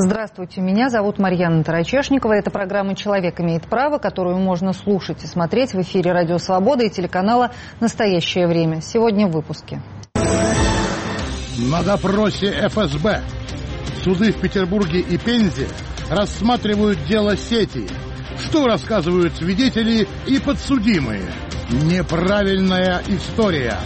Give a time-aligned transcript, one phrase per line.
[0.00, 2.34] Здравствуйте, меня зовут Марьяна Тарачешникова.
[2.34, 6.88] Это программа «Человек имеет право», которую можно слушать и смотреть в эфире «Радио Свобода» и
[6.88, 7.50] телеканала
[7.80, 8.80] «Настоящее время».
[8.80, 9.82] Сегодня в выпуске.
[11.58, 13.22] На допросе ФСБ
[14.04, 15.66] суды в Петербурге и Пензе
[16.08, 17.88] рассматривают дело сети.
[18.38, 21.22] Что рассказывают свидетели и подсудимые?
[21.70, 23.76] Неправильная история.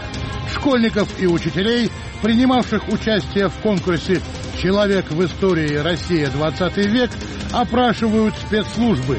[0.55, 1.91] Школьников и учителей,
[2.23, 4.21] принимавших участие в конкурсе
[4.63, 7.11] «Человек в истории Россия 20 век»,
[7.53, 9.19] опрашивают спецслужбы.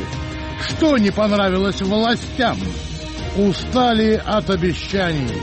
[0.66, 2.58] Что не понравилось властям?
[3.36, 5.42] Устали от обещаний.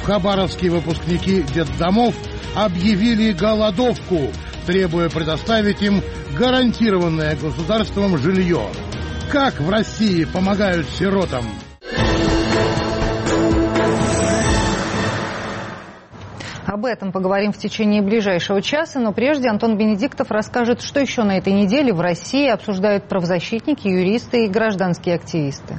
[0.00, 2.14] В Хабаровске выпускники детдомов
[2.54, 4.32] объявили голодовку,
[4.66, 6.02] требуя предоставить им
[6.38, 8.66] гарантированное государством жилье.
[9.30, 11.44] Как в России помогают сиротам?
[16.66, 21.38] Об этом поговорим в течение ближайшего часа, но прежде Антон Бенедиктов расскажет, что еще на
[21.38, 25.76] этой неделе в России обсуждают правозащитники, юристы и гражданские активисты.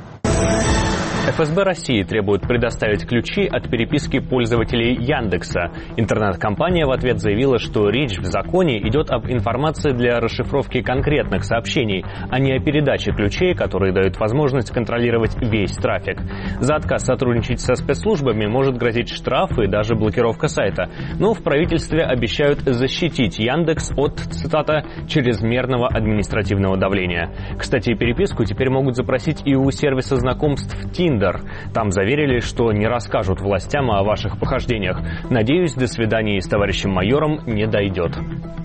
[1.25, 5.71] ФСБ России требует предоставить ключи от переписки пользователей Яндекса.
[5.95, 12.03] Интернет-компания в ответ заявила, что речь в законе идет об информации для расшифровки конкретных сообщений,
[12.29, 16.19] а не о передаче ключей, которые дают возможность контролировать весь трафик.
[16.59, 20.89] За отказ сотрудничать со спецслужбами может грозить штраф и даже блокировка сайта.
[21.19, 27.31] Но в правительстве обещают защитить Яндекс от, цитата, чрезмерного административного давления.
[27.57, 31.41] Кстати, переписку теперь могут запросить и у сервиса знакомств Tinder, Тиндер.
[31.73, 34.99] Там заверили, что не расскажут властям о ваших похождениях.
[35.29, 38.17] Надеюсь, до свидания с товарищем майором не дойдет.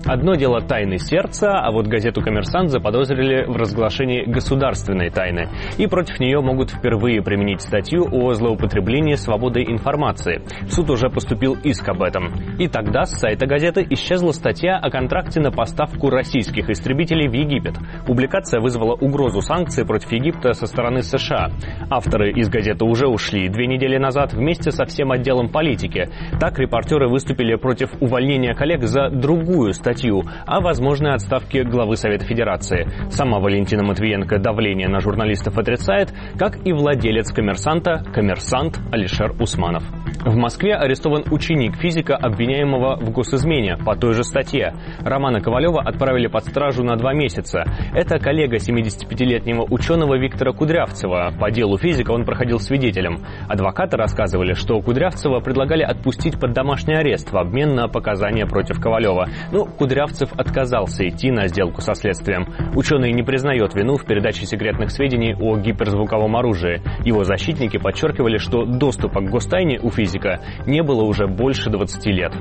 [0.05, 5.49] Одно дело тайны сердца, а вот газету «Коммерсант» заподозрили в разглашении государственной тайны.
[5.77, 10.41] И против нее могут впервые применить статью о злоупотреблении свободой информации.
[10.69, 12.31] Суд уже поступил иск об этом.
[12.57, 17.75] И тогда с сайта газеты исчезла статья о контракте на поставку российских истребителей в Египет.
[18.07, 21.49] Публикация вызвала угрозу санкций против Египта со стороны США.
[21.89, 26.09] Авторы из газеты уже ушли две недели назад вместе со всем отделом политики.
[26.39, 32.87] Так репортеры выступили против увольнения коллег за другую статью о возможной отставке главы Совета Федерации.
[33.09, 39.83] Сама Валентина Матвиенко давление на журналистов отрицает, как и владелец коммерсанта, коммерсант Алишер Усманов.
[40.25, 44.73] В Москве арестован ученик физика, обвиняемого в госизмене по той же статье.
[44.99, 47.63] Романа Ковалева отправили под стражу на два месяца.
[47.93, 51.33] Это коллега 75-летнего ученого Виктора Кудрявцева.
[51.39, 53.25] По делу физика он проходил свидетелем.
[53.47, 59.27] Адвокаты рассказывали, что Кудрявцева предлагали отпустить под домашний арест в обмен на показания против Ковалева.
[59.51, 62.47] Но Кудрявцев отказался идти на сделку со следствием.
[62.75, 66.81] Ученый не признает вину в передаче секретных сведений о гиперзвуковом оружии.
[67.05, 72.33] Его защитники подчеркивали, что доступа к гостайне у физика не было уже больше 20 лет.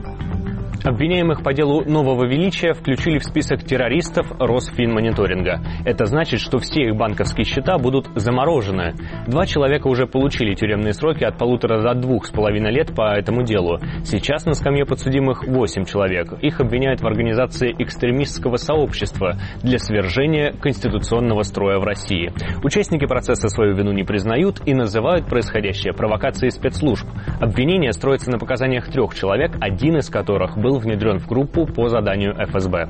[0.85, 5.61] Обвиняемых по делу нового величия включили в список террористов Росфинмониторинга.
[5.85, 8.95] Это значит, что все их банковские счета будут заморожены.
[9.27, 13.43] Два человека уже получили тюремные сроки от полутора до двух с половиной лет по этому
[13.43, 13.81] делу.
[14.05, 16.33] Сейчас на скамье подсудимых восемь человек.
[16.43, 22.33] Их обвиняют в организации экстремистского сообщества для свержения конституционного строя в России.
[22.63, 27.07] Участники процесса свою вину не признают и называют происходящее провокацией спецслужб.
[27.41, 32.35] Обвинение строится на показаниях трех человек, один из которых был внедрен в группу по заданию
[32.35, 32.89] ФСБ.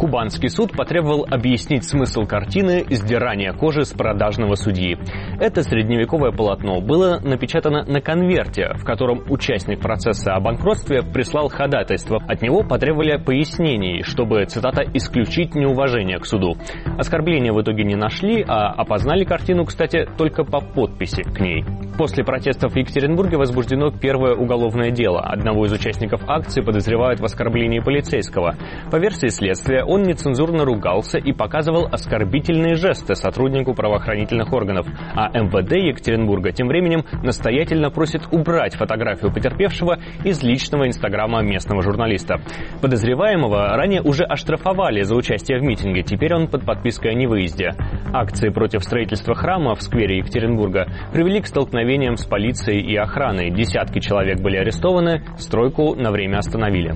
[0.00, 4.96] Кубанский суд потребовал объяснить смысл картины «Сдирание кожи с продажного судьи».
[5.38, 12.18] Это средневековое полотно было напечатано на конверте, в котором участник процесса о банкротстве прислал ходатайство.
[12.26, 16.56] От него потребовали пояснений, чтобы, цитата, «исключить неуважение к суду».
[16.96, 21.62] Оскорбления в итоге не нашли, а опознали картину, кстати, только по подписи к ней.
[21.98, 25.20] После протестов в Екатеринбурге возбуждено первое уголовное дело.
[25.20, 28.56] Одного из участников акции подозревают в оскорблении полицейского.
[28.90, 35.72] По версии следствия, он нецензурно ругался и показывал оскорбительные жесты сотруднику правоохранительных органов, а МВД
[35.72, 42.36] Екатеринбурга тем временем настоятельно просит убрать фотографию потерпевшего из личного инстаграма местного журналиста.
[42.80, 47.70] Подозреваемого ранее уже оштрафовали за участие в митинге, теперь он под подпиской о невыезде.
[48.12, 53.50] Акции против строительства храма в сквере Екатеринбурга привели к столкновениям с полицией и охраной.
[53.50, 56.94] Десятки человек были арестованы, стройку на время остановили.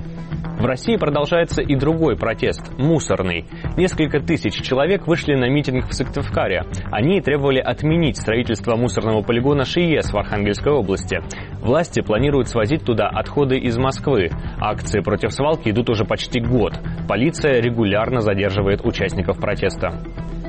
[0.59, 3.45] В России продолжается и другой протест– мусорный.
[3.75, 6.63] Несколько тысяч человек вышли на митинг в Сыктывкаре.
[6.91, 11.19] Они требовали отменить строительство мусорного полигона ШИЕС в Архангельской области.
[11.61, 14.29] Власти планируют свозить туда отходы из Москвы.
[14.59, 16.79] Акции против свалки идут уже почти год.
[17.07, 19.99] Полиция регулярно задерживает участников протеста.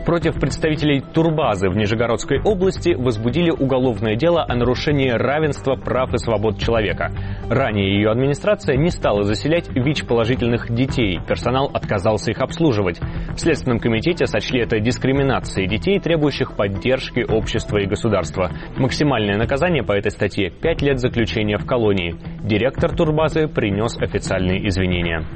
[0.06, 6.60] Против представителей турбазы в Нижегородской области возбудили уголовное дело о нарушении равенства прав и свобод
[6.60, 7.10] человека.
[7.50, 11.18] Ранее ее администрация не стала заселять ВИЧ-положительных детей.
[11.26, 13.00] Персонал отказался их обслуживать.
[13.34, 18.52] В Следственном комитете сочли это дискриминацией детей, требующих поддержки общества и государства.
[18.76, 22.14] Максимальное наказание по этой статье– 5 лет заключения в колонии.
[22.44, 25.26] Директор турбазы принес официальные извинения.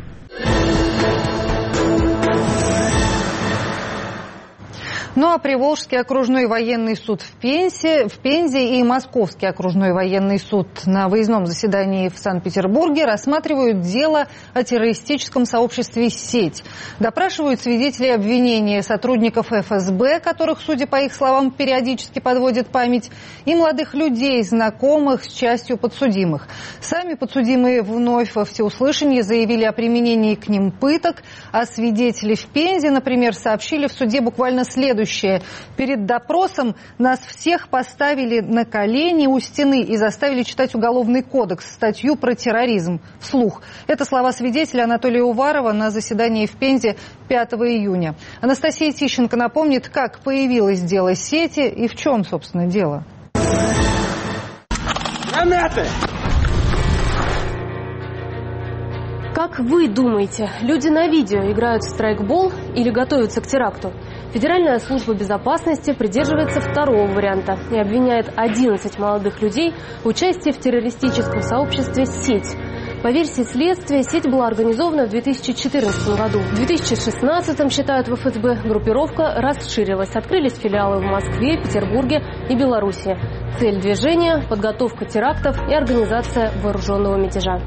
[5.16, 10.68] Ну а Приволжский окружной военный суд в Пензе, в Пензе и Московский окружной военный суд
[10.86, 16.62] на выездном заседании в Санкт-Петербурге рассматривают дело о террористическом сообществе «Сеть».
[17.00, 23.10] Допрашивают свидетелей обвинения сотрудников ФСБ, которых, судя по их словам, периодически подводит память,
[23.46, 26.46] и молодых людей, знакомых с частью подсудимых.
[26.80, 32.92] Сами подсудимые вновь во всеуслышание заявили о применении к ним пыток, а свидетели в Пензе,
[32.92, 35.42] например, сообщили в суде буквально следующее следующее.
[35.76, 42.16] Перед допросом нас всех поставили на колени у стены и заставили читать Уголовный кодекс, статью
[42.16, 43.62] про терроризм вслух.
[43.86, 46.96] Это слова свидетеля Анатолия Уварова на заседании в Пензе
[47.28, 48.14] 5 июня.
[48.40, 53.04] Анастасия Тищенко напомнит, как появилось дело сети и в чем, собственно, дело.
[55.32, 55.86] Гранаты!
[59.34, 63.90] Как вы думаете, люди на видео играют в страйкбол или готовятся к теракту?
[64.32, 69.74] Федеральная служба безопасности придерживается второго варианта и обвиняет 11 молодых людей
[70.04, 72.56] в участии в террористическом сообществе «Сеть».
[73.02, 76.38] По версии следствия, сеть была организована в 2014 году.
[76.40, 80.14] В 2016, считают в ФСБ, группировка расширилась.
[80.14, 83.16] Открылись филиалы в Москве, Петербурге и Беларуси.
[83.58, 87.60] Цель движения– подготовка терактов и организация вооруженного мятежа.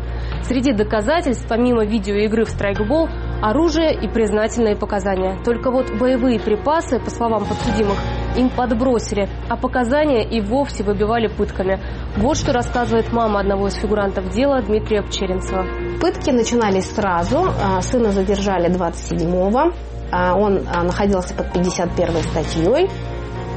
[0.44, 3.10] Среди доказательств, помимо видеоигры в страйкбол,
[3.44, 5.38] оружие и признательные показания.
[5.44, 7.98] Только вот боевые припасы, по словам подсудимых,
[8.38, 11.80] им подбросили, а показания и вовсе выбивали пытками.
[12.16, 15.66] Вот что рассказывает мама одного из фигурантов дела Дмитрия Пчеринцева.
[16.00, 17.50] Пытки начинались сразу.
[17.62, 19.74] А, сына задержали 27-го.
[20.12, 22.90] А, он а, находился под 51 статьей,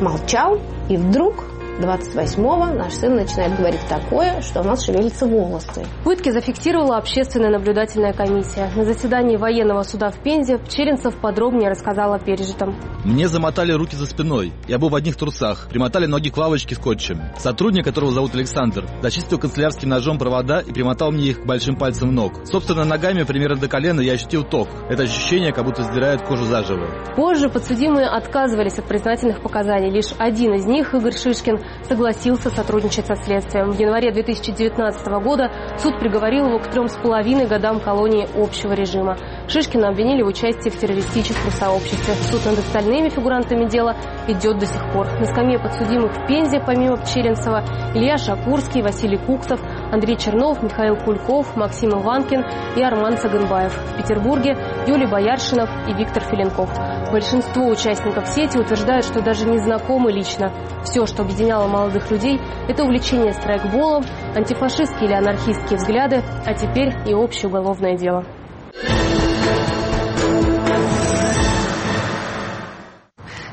[0.00, 1.44] молчал, и вдруг
[1.78, 5.84] 28-го наш сын начинает говорить такое, что у нас шевелятся волосы.
[6.04, 8.70] Пытки зафиксировала общественная наблюдательная комиссия.
[8.74, 12.74] На заседании военного суда в Пензе Черенцев подробнее рассказал о пережитом.
[13.04, 14.52] Мне замотали руки за спиной.
[14.66, 15.68] Я был в одних трусах.
[15.68, 17.20] Примотали ноги к лавочке скотчем.
[17.36, 22.14] Сотрудник, которого зовут Александр, зачистил канцелярским ножом провода и примотал мне их к большим пальцам
[22.14, 22.32] ног.
[22.44, 24.68] Собственно, ногами примерно до колена я ощутил ток.
[24.88, 26.86] Это ощущение, как будто сдирают кожу заживо.
[27.16, 29.90] Позже подсудимые отказывались от признательных показаний.
[29.90, 33.72] Лишь один из них, Игорь Шишкин, согласился сотрудничать со следствием.
[33.72, 39.16] В январе 2019 года суд приговорил его к трем с половиной годам колонии общего режима.
[39.48, 42.14] Шишкина обвинили в участии в террористическом сообществе.
[42.30, 43.96] Суд над остальными фигурантами дела
[44.28, 45.06] идет до сих пор.
[45.20, 47.64] На скамье подсудимых в Пензе, помимо Пчеринцева,
[47.94, 49.60] Илья Шакурский, Василий Куксов,
[49.92, 52.44] Андрей Чернов, Михаил Кульков, Максим Иванкин
[52.76, 53.72] и Арман Цаганбаев.
[53.72, 54.56] В Петербурге
[54.86, 56.70] Юлий Бояршинов и Виктор Филенков.
[57.10, 60.52] Большинство участников сети утверждают, что даже не знакомы лично.
[60.82, 64.04] Все, что объединяло молодых людей, это увлечение страйкболом,
[64.34, 68.24] антифашистские или анархистские взгляды, а теперь и общее уголовное дело.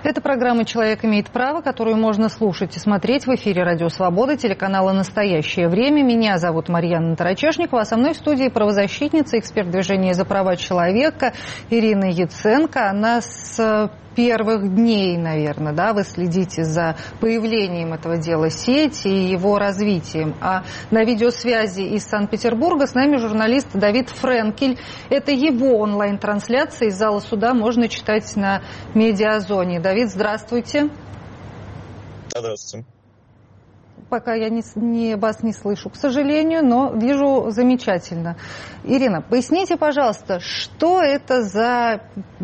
[0.03, 4.91] Это программа «Человек имеет право», которую можно слушать и смотреть в эфире «Радио Свобода», телеканала
[4.91, 6.03] «Настоящее время».
[6.03, 11.31] Меня зовут Марьяна Тарачешникова, а со мной в студии правозащитница, эксперт движения за права человека
[11.69, 12.89] Ирина Яценко.
[12.89, 19.57] Она с первых дней, наверное, да, вы следите за появлением этого дела сети и его
[19.57, 20.35] развитием.
[20.41, 24.79] А на видеосвязи из Санкт-Петербурга с нами журналист Давид Френкель.
[25.09, 28.61] Это его онлайн-трансляция из зала суда можно читать на
[28.93, 29.79] медиазоне.
[29.79, 30.89] Давид, здравствуйте.
[32.29, 32.92] Здравствуйте
[34.13, 38.37] пока я не, не, вас не слышу, к сожалению, но вижу замечательно.
[38.83, 42.01] Ирина, поясните, пожалуйста, что это за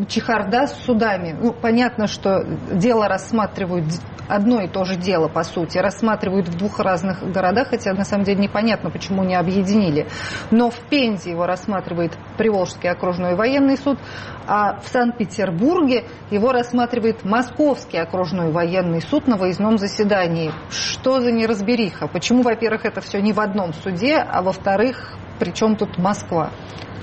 [0.08, 1.38] чехарда с судами?
[1.40, 3.84] Ну, понятно, что дело рассматривают
[4.30, 8.24] одно и то же дело, по сути, рассматривают в двух разных городах, хотя на самом
[8.24, 10.06] деле непонятно, почему не объединили.
[10.50, 13.98] Но в Пензе его рассматривает Приволжский окружной военный суд,
[14.46, 20.52] а в Санкт-Петербурге его рассматривает Московский окружной военный суд на выездном заседании.
[20.70, 22.08] Что за неразбериха?
[22.08, 26.50] Почему, во-первых, это все не в одном суде, а во-вторых, при чем тут Москва?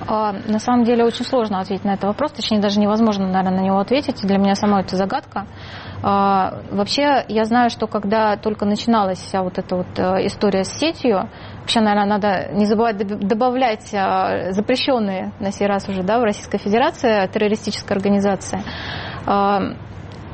[0.10, 3.66] А, на самом деле очень сложно ответить на этот вопрос, точнее даже невозможно, наверное, на
[3.66, 4.22] него ответить.
[4.22, 5.48] Для меня самой это загадка.
[6.04, 10.70] А, вообще, я знаю, что когда только начиналась вся вот эта вот э, история с
[10.70, 11.28] сетью,
[11.62, 16.60] вообще, наверное, надо не забывать добавлять а, запрещенные на сей раз уже да, в Российской
[16.60, 18.64] Федерации террористическая организация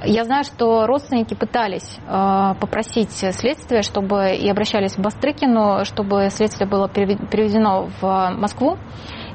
[0.05, 6.69] Я знаю, что родственники пытались э, попросить следствие, чтобы и обращались в Бастрыкину, чтобы следствие
[6.69, 8.77] было переведено в Москву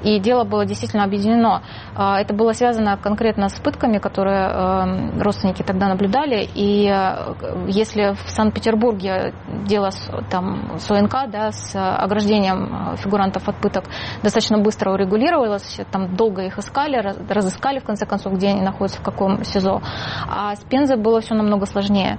[0.03, 1.63] и дело было действительно объединено.
[1.95, 7.35] А, это было связано конкретно с пытками, которые эм, родственники тогда наблюдали, и э,
[7.69, 9.35] если в Санкт-Петербурге
[9.67, 13.85] дело с, там, с ОНК, да, с ограждением э, фигурантов от пыток
[14.23, 16.97] достаточно быстро урегулировалось, там долго их искали,
[17.29, 19.83] разыскали в конце концов, где они находятся, в каком СИЗО,
[20.29, 22.19] а с Пензой было все намного сложнее.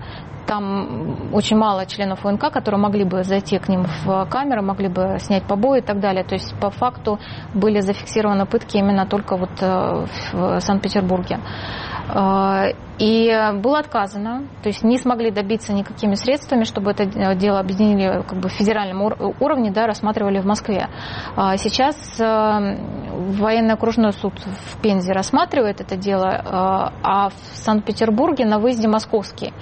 [0.50, 5.18] Там очень мало членов УНК, которые могли бы зайти к ним в камеру, могли бы
[5.20, 6.24] снять побои и так далее.
[6.24, 7.20] То есть по факту
[7.54, 11.40] были зафиксированы пытки именно только вот э, в Санкт-Петербурге.
[12.10, 18.24] Э, и было отказано, то есть не смогли добиться никакими средствами, чтобы это дело объединили
[18.28, 19.02] как бы в федеральном
[19.40, 20.90] уровне, да, рассматривали в Москве.
[21.38, 28.60] А сейчас э, военный окружной суд в Пензе рассматривает это дело, а в Санкт-Петербурге на
[28.60, 29.54] выезде московский.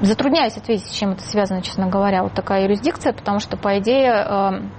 [0.00, 4.70] Затрудняюсь ответить, с чем это связано, честно говоря, вот такая юрисдикция, потому что, по идее,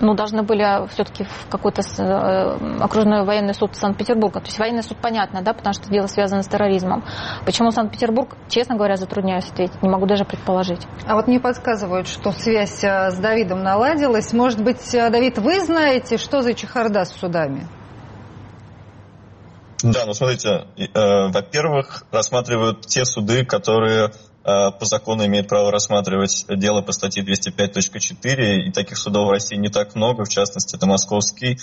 [0.00, 4.40] ну, должны были все-таки в какой-то э, окружной военный суд Санкт-Петербурга.
[4.40, 7.04] То есть военный суд понятно, да, потому что дело связано с терроризмом.
[7.44, 10.86] Почему Санкт-Петербург, честно говоря, затрудняюсь ответить, не могу даже предположить.
[11.06, 14.32] А вот мне подсказывают, что связь э, с Давидом наладилась.
[14.32, 17.66] Может быть, э, Давид, вы знаете, что за чехарда с судами?
[19.82, 24.12] Да, ну смотрите, э, во-первых, рассматривают те суды, которые
[24.46, 29.70] по закону имеют право рассматривать дело по статье 205.4, и таких судов в России не
[29.70, 31.58] так много, в частности, это Московский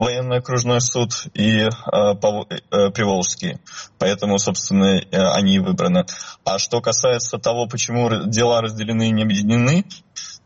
[0.00, 3.58] военный окружной суд и э, э, Приволжский.
[3.98, 6.06] Поэтому, собственно, э, они выбраны.
[6.44, 9.84] А что касается того, почему дела разделены и не объединены,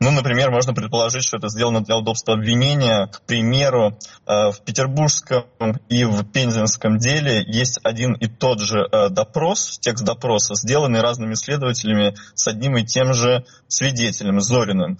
[0.00, 3.06] ну, например, можно предположить, что это сделано для удобства обвинения.
[3.06, 5.46] К примеру, э, в петербургском
[5.88, 11.34] и в пензенском деле есть один и тот же э, допрос, текст допроса, сделанный разными
[11.34, 14.98] следователями с одним и тем же свидетелем, Зориным.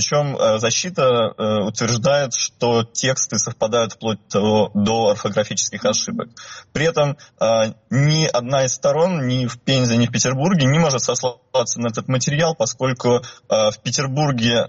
[0.00, 6.28] А, причем э, защита э, утверждает, что тексты совпадают вплоть до, орфографических ошибок.
[6.72, 11.02] При этом э, ни одна из сторон, ни в Пензе, ни в Петербурге не может
[11.02, 14.66] сослаться на этот материал, поскольку в Петербурге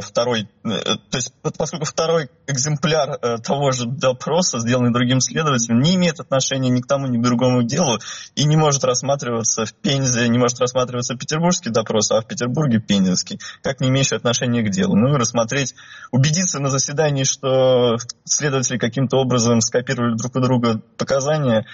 [0.00, 6.70] второй, то есть поскольку второй экземпляр того же допроса, сделанный другим следователем, не имеет отношения
[6.70, 7.98] ни к тому, ни к другому делу
[8.34, 13.38] и не может рассматриваться в Пензе, не может рассматриваться петербургский допрос, а в Петербурге пензенский,
[13.62, 14.96] как не имеющий отношения к делу.
[14.96, 15.74] Ну и рассмотреть,
[16.10, 21.66] убедиться на заседании, что следователи каким-то образом скопировали друг у друга показания,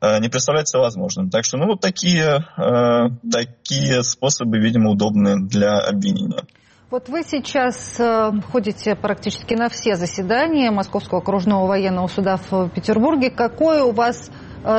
[0.00, 1.30] э, не представляется возможным.
[1.30, 6.42] Так что, ну, вот такие, э, такие способы, видимо, удобны для обвинения.
[6.90, 13.30] Вот вы сейчас э, ходите практически на все заседания Московского окружного военного суда в Петербурге.
[13.30, 14.30] Какое у вас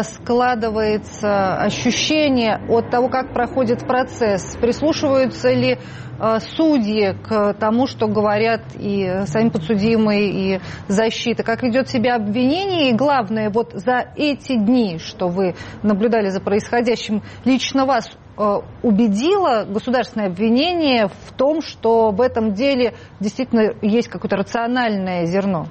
[0.03, 4.55] складывается ощущение от того, как проходит процесс?
[4.57, 5.77] Прислушиваются ли
[6.19, 11.43] э, судьи к тому, что говорят и сами подсудимые, и защита?
[11.43, 12.89] Как ведет себя обвинение?
[12.91, 19.65] И главное, вот за эти дни, что вы наблюдали за происходящим, лично вас э, убедило
[19.65, 25.67] государственное обвинение в том, что в этом деле действительно есть какое-то рациональное зерно?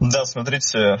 [0.00, 0.98] Да, смотрите,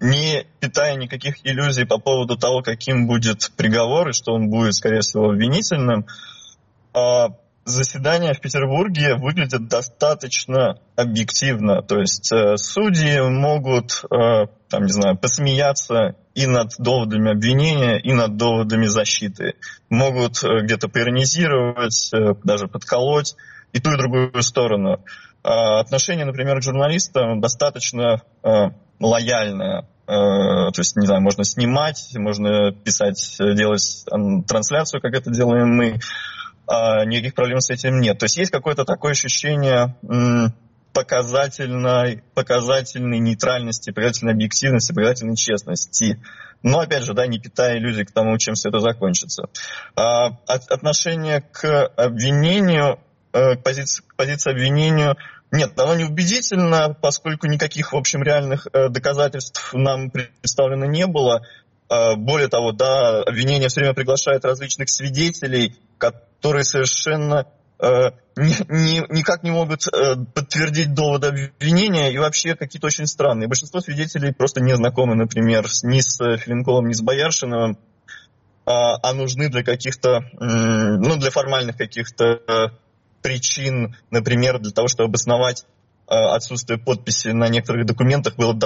[0.00, 5.00] не питая никаких иллюзий по поводу того, каким будет приговор и что он будет, скорее
[5.00, 6.06] всего, обвинительным,
[6.94, 7.28] а,
[7.64, 11.82] заседания в Петербурге выглядят достаточно объективно.
[11.82, 18.12] То есть э, судьи могут, э, там, не знаю, посмеяться и над доводами обвинения, и
[18.12, 19.54] над доводами защиты.
[19.90, 22.10] Могут э, где-то поиронизировать,
[22.42, 23.36] даже подколоть
[23.72, 25.04] и ту, и другую сторону.
[25.44, 28.22] А отношение, например, к журналистам достаточно
[29.02, 29.86] лояльная.
[30.06, 34.04] Э, то есть, не знаю, можно снимать, можно писать, делать
[34.46, 35.98] трансляцию, как это делаем мы.
[36.66, 38.18] А никаких проблем с этим нет.
[38.18, 39.96] То есть есть какое-то такое ощущение
[40.92, 46.22] показательной, показательной нейтральности, показательной объективности, показательной честности.
[46.62, 49.44] Но, опять же, да, не питая иллюзий к тому, чем все это закончится.
[49.96, 53.00] А, отношение к обвинению,
[53.32, 55.16] э, к позиции, к позиции обвинению
[55.52, 61.42] нет, оно не убедительно, поскольку никаких, в общем, реальных э, доказательств нам представлено не было.
[61.90, 67.46] Э, более того, да, обвинение все время приглашает различных свидетелей, которые совершенно
[67.78, 73.46] э, ни, ни, никак не могут э, подтвердить доводы обвинения и вообще какие-то очень странные.
[73.46, 77.78] Большинство свидетелей просто не знакомы, например, ни с Филинковым, ни с Бояршиновым,
[78.64, 82.68] а, а нужны для каких-то, ну, для формальных каких-то э,
[83.22, 85.64] причин, например, для того, чтобы обосновать
[86.06, 88.58] отсутствия подписи на некоторых документах было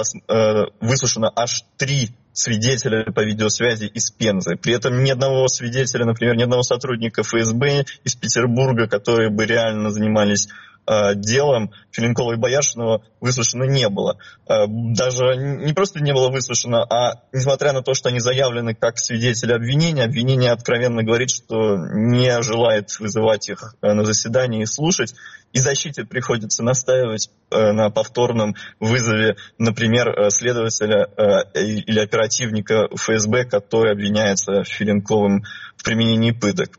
[0.81, 4.57] выслушано аж три свидетеля по видеосвязи из Пензы.
[4.57, 9.91] При этом ни одного свидетеля, например, ни одного сотрудника ФСБ из Петербурга, которые бы реально
[9.91, 10.76] занимались Э,
[11.15, 14.17] делом Филинкова и Бояршинова выслушано не было.
[14.47, 18.97] Э, даже не просто не было выслушано, а несмотря на то, что они заявлены как
[18.97, 25.13] свидетели обвинения, обвинение откровенно говорит, что не желает вызывать их э, на заседание и слушать,
[25.57, 31.07] и защите приходится настаивать на повторном вызове, например, следователя
[31.55, 35.43] или оперативника ФСБ, который обвиняется Филинковым
[35.77, 36.77] в применении пыток.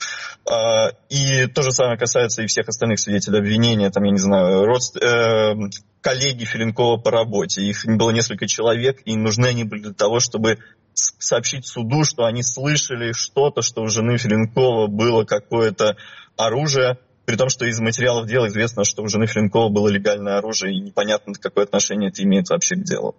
[0.50, 4.64] А, и то же самое касается и всех остальных свидетелей обвинения, там, я не знаю,
[4.64, 4.96] родств...
[4.96, 5.54] э,
[6.00, 7.62] коллеги Филинкова по работе.
[7.62, 10.58] Их было несколько человек, и нужны они были для того, чтобы
[10.94, 15.96] сообщить суду, что они слышали что-то, что у жены Филинкова было какое-то
[16.36, 20.74] оружие, при том, что из материалов дела известно, что у жены Флинкова было легальное оружие,
[20.74, 23.16] и непонятно, какое отношение это имеет вообще к делу.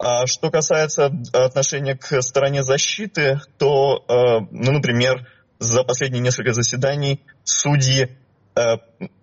[0.00, 5.28] А что касается отношения к стороне защиты, то, э, ну, например,
[5.60, 8.08] за последние несколько заседаний судьи
[8.56, 8.78] э,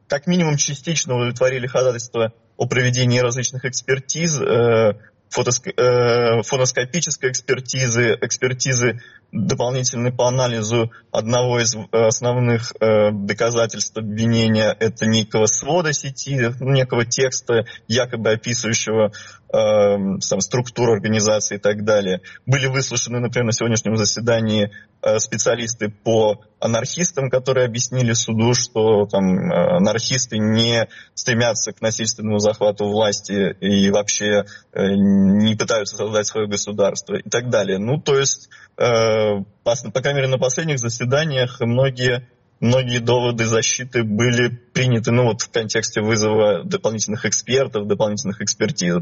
[0.07, 4.93] как минимум частично удовлетворили ходатайство о проведении различных экспертиз, э,
[5.29, 9.01] фоноскопической экспертизы, экспертизы
[9.31, 17.05] дополнительный по анализу одного из э, основных э, доказательств обвинения это некого свода сети, некого
[17.05, 19.11] текста, якобы описывающего
[19.53, 22.21] э, сам, структуру организации и так далее.
[22.45, 29.51] Были выслушаны, например, на сегодняшнем заседании э, специалисты по анархистам, которые объяснили суду, что там,
[29.51, 36.47] э, анархисты не стремятся к насильственному захвату власти и вообще э, не пытаются создать свое
[36.47, 37.79] государство и так далее.
[37.79, 39.14] Ну, то есть Э,
[39.63, 42.27] по, крайней мере, на последних заседаниях многие,
[42.59, 48.97] многие доводы защиты были приняты ну, вот в контексте вызова дополнительных экспертов, дополнительных экспертиз.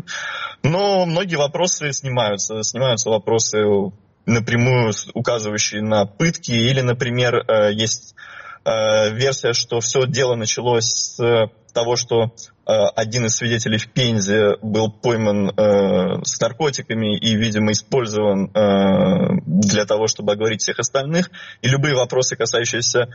[0.64, 2.64] Но многие вопросы снимаются.
[2.64, 3.60] Снимаются вопросы
[4.26, 8.16] напрямую указывающие на пытки, или, например, э, есть
[8.64, 12.34] э, версия, что все дело началось с того, что
[12.66, 19.42] Э, один из свидетелей в Пензе был пойман э, с наркотиками и, видимо, использован э,
[19.46, 21.30] для того, чтобы оговорить всех остальных.
[21.62, 23.10] И любые вопросы, касающиеся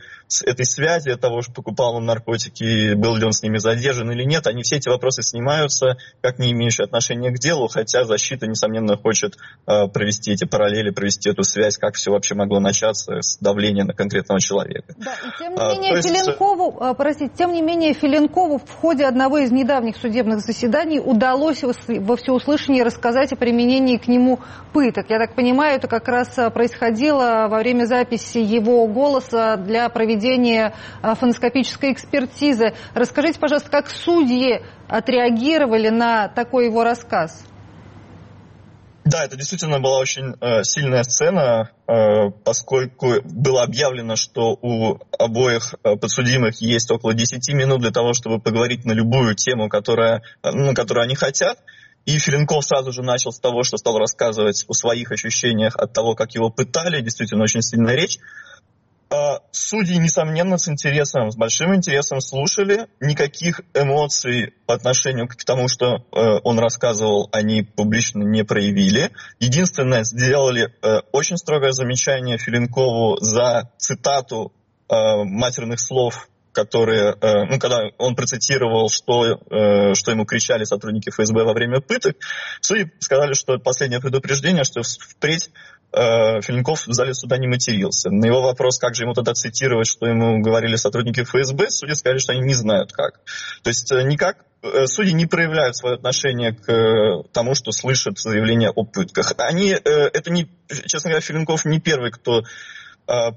[0.45, 4.45] этой связи, того, что покупал он наркотики, был ли он с ними задержан или нет,
[4.45, 9.35] они все эти вопросы снимаются, как не имеющие отношения к делу, хотя защита, несомненно, хочет
[9.65, 13.93] э, провести эти параллели, провести эту связь, как все вообще могло начаться с давления на
[13.93, 14.93] конкретного человека.
[14.97, 16.97] Да, и тем не а, менее, а, Филенкову, есть...
[16.97, 22.83] простите, тем не менее, Филенкову в ходе одного из недавних судебных заседаний удалось во всеуслышание
[22.83, 24.39] рассказать о применении к нему
[24.73, 25.09] пыток.
[25.09, 30.73] Я так понимаю, это как раз а, происходило во время записи его голоса для проведения
[31.01, 32.73] а, фоноскопической экспертизы.
[32.93, 37.45] Расскажите, пожалуйста, как судьи отреагировали на такой его рассказ?
[39.09, 45.73] Да, это действительно была очень э, сильная сцена, э, поскольку было объявлено, что у обоих
[45.83, 50.51] э, подсудимых есть около 10 минут для того, чтобы поговорить на любую тему, которая, э,
[50.51, 51.57] ну, которую они хотят.
[52.05, 56.13] И Филинков сразу же начал с того, что стал рассказывать о своих ощущениях от того,
[56.13, 57.01] как его пытали.
[57.01, 58.19] Действительно, очень сильная речь.
[59.11, 62.87] А, судьи, несомненно, с интересом, с большим интересом слушали.
[62.99, 69.09] Никаких эмоций по отношению к тому, что э, он рассказывал, они публично не проявили.
[69.39, 74.53] Единственное, сделали э, очень строгое замечание Филинкову за цитату
[74.87, 74.93] э,
[75.23, 79.37] матерных слов которые, ну, когда он процитировал, что,
[79.93, 82.17] что ему кричали сотрудники ФСБ во время пыток,
[82.59, 85.51] судьи сказали, что последнее предупреждение, что впредь
[85.91, 88.11] Филинков в зале суда не матерился.
[88.11, 92.19] На его вопрос, как же ему тогда цитировать, что ему говорили сотрудники ФСБ, судьи сказали,
[92.19, 93.21] что они не знают как.
[93.63, 98.19] То есть э, никак э, судьи не проявляют свое отношение к э, тому, что слышат
[98.19, 99.33] заявления о пытках.
[99.37, 100.49] Они, это не,
[100.85, 102.43] честно говоря, Филинков не первый, кто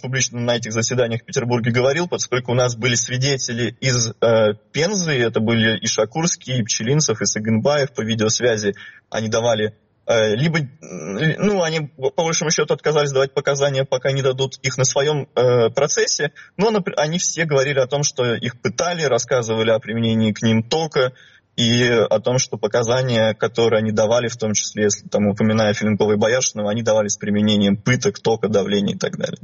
[0.02, 5.12] публично на этих заседаниях в Петербурге говорил, поскольку у нас были свидетели из э, Пензы,
[5.12, 8.74] это были и Шакурский, и Пчелинцев, и Сагенбаев по видеосвязи,
[9.08, 14.58] они давали Э, либо, ну, они по большему счету отказались давать показания, пока не дадут
[14.62, 19.70] их на своем э, процессе, но они все говорили о том, что их пытали, рассказывали
[19.70, 21.12] о применении к ним тока
[21.56, 26.12] и о том, что показания, которые они давали, в том числе, если там упоминая Филинкова
[26.12, 29.38] и Бояршинова, они давали с применением пыток, тока, давления и так далее.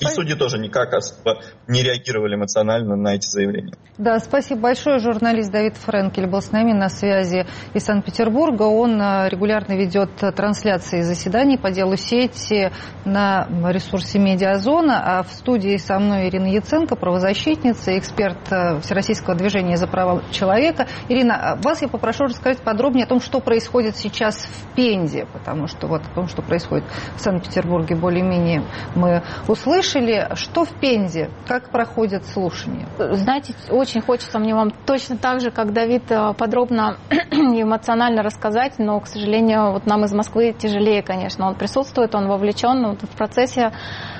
[0.00, 3.74] И судьи тоже никак особо не реагировали эмоционально на эти заявления.
[3.96, 4.98] Да, спасибо большое.
[4.98, 8.62] Журналист Давид Френкель был с нами на связи из Санкт-Петербурга.
[8.64, 12.70] Он э, регулярно ведет трансляции заседаний по делу сети
[13.04, 15.18] на ресурсе «Медиазона».
[15.18, 20.86] А в студии со мной Ирина Яценко, правозащитница, эксперт э, Всероссийского движения за права человека.
[21.08, 25.68] Ирина, а вас я попрошу рассказать подробнее о том, что происходит сейчас в Пензе, потому
[25.68, 26.84] что вот о том, что происходит
[27.16, 30.28] в Санкт-Петербурге, более-менее мы услышали.
[30.34, 31.30] Что в Пензе?
[31.46, 32.88] Как проходят слушания?
[32.98, 36.96] Знаете, очень хочется мне вам точно так же, как Давид, э, подробно
[37.30, 41.46] и эмоционально рассказать, но, к сожалению, вот нам из Москвы тяжелее, конечно.
[41.46, 43.72] Он присутствует, он вовлечен вот в процессе.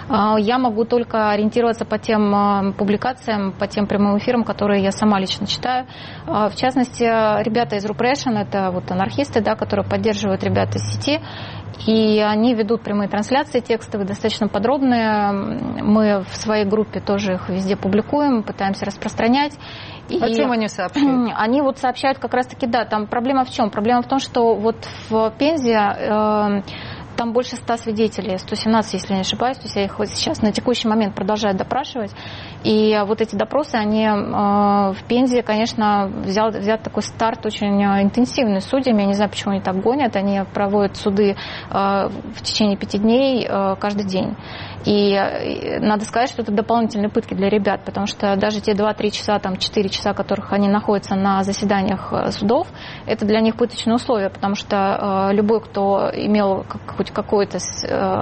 [0.08, 4.92] Э, я могу только ориентироваться по тем э, публикациям, по тем прямым эфирам, которые я
[4.92, 5.86] сама лично читаю.
[6.26, 11.20] В частности, ребята из Rupression, это вот анархисты, да, которые поддерживают ребят из сети,
[11.86, 15.32] и они ведут прямые трансляции текстовые, достаточно подробные.
[15.82, 19.54] Мы в своей группе тоже их везде публикуем, пытаемся распространять.
[20.08, 21.32] И О чем они сообщают?
[21.36, 23.70] Они вот сообщают как раз-таки, да, там проблема в чем?
[23.70, 26.62] Проблема в том, что вот в Пензе э,
[27.18, 30.52] там больше 100 свидетелей, 117, если не ошибаюсь, то есть я их вот сейчас на
[30.52, 32.12] текущий момент продолжаю допрашивать.
[32.62, 38.02] И вот эти допросы, они э, в Пензе, конечно, взял, взят такой старт очень э,
[38.04, 39.02] интенсивный судьями.
[39.02, 40.14] Я не знаю, почему они так гонят.
[40.14, 44.37] Они проводят суды э, в течение пяти дней э, каждый день.
[44.85, 49.11] И э, надо сказать, что это дополнительные пытки для ребят, потому что даже те 2-3
[49.11, 52.68] часа, там 4 часа, которых они находятся на заседаниях э, судов,
[53.07, 56.64] это для них пыточные условия, потому что э, любой, кто имел
[57.08, 57.58] хоть какое-то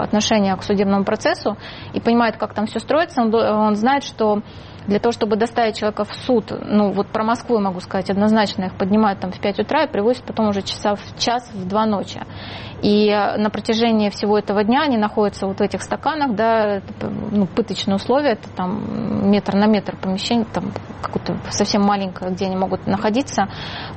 [0.03, 1.57] отношение к судебному процессу
[1.93, 4.43] и понимает, как там все строится, он, он знает, что
[4.87, 8.77] для того, чтобы доставить человека в суд, ну вот про Москву могу сказать однозначно, их
[8.77, 12.21] поднимают там в 5 утра и привозят потом уже часа в час, в 2 ночи.
[12.83, 16.83] И на протяжении всего этого дня они находятся вот в этих стаканах, да,
[17.31, 22.57] ну, пыточные условия, это там метр на метр помещение, там какое-то совсем маленькое, где они
[22.57, 23.49] могут находиться,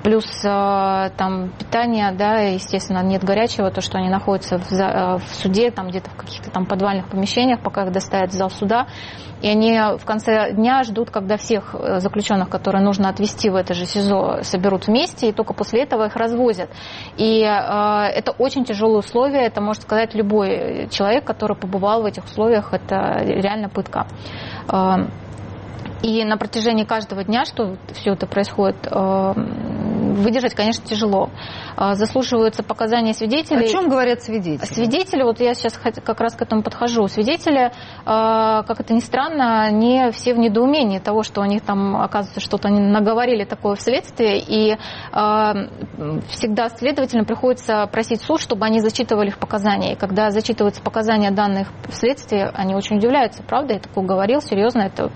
[0.03, 5.35] плюс э, там питание, да, естественно, нет горячего, то, что они находятся в, э, в
[5.35, 8.87] суде, там где-то в каких-то там подвальных помещениях, пока их доставят в зал суда,
[9.41, 13.73] и они в конце дня ждут, когда всех э, заключенных, которые нужно отвезти в это
[13.73, 16.69] же СИЗО, соберут вместе, и только после этого их развозят.
[17.17, 22.25] И э, это очень тяжелые условия, это может сказать любой человек, который побывал в этих
[22.25, 24.05] условиях, это реально пытка.
[24.71, 25.07] Э,
[26.03, 29.33] и на протяжении каждого дня, что все это происходит, э,
[30.13, 31.29] выдержать, конечно, тяжело.
[31.75, 33.65] А, заслуживаются показания свидетелей.
[33.65, 34.65] О чем говорят свидетели?
[34.65, 37.07] Свидетели, вот я сейчас как раз к этому подхожу.
[37.07, 37.71] Свидетели,
[38.05, 42.41] а, как это ни странно, они все в недоумении того, что у них там, оказывается,
[42.41, 44.77] что-то они наговорили такое в следствии, и
[45.11, 45.53] а,
[46.29, 49.93] всегда следователям приходится просить суд, чтобы они зачитывали их показания.
[49.93, 54.81] И когда зачитываются показания данных в следствии, они очень удивляются, правда, я такое говорил, серьезно,
[54.81, 55.11] это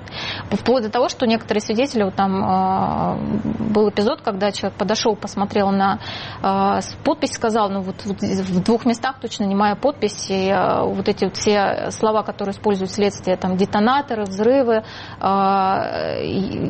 [0.51, 6.00] вплоть до того, что некоторые свидетели, вот там был эпизод, когда человек подошел, посмотрел на
[6.41, 10.84] э, подпись, сказал, ну вот, вот в двух местах точно не моя подпись, и э,
[10.84, 14.84] вот эти вот все слова, которые используют следствие, там детонаторы, взрывы,
[15.22, 16.24] э,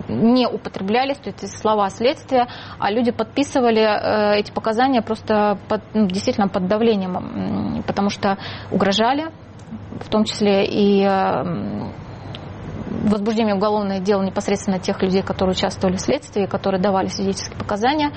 [0.09, 2.47] не употреблялись, то есть слова следствия,
[2.77, 8.37] а люди подписывали э, эти показания просто под, ну, действительно под давлением, потому что
[8.71, 9.31] угрожали,
[9.99, 12.02] в том числе и э,
[12.85, 18.11] возбуждение уголовное дело непосредственно тех людей, которые участвовали в следствии, которые давали свидетельские показания.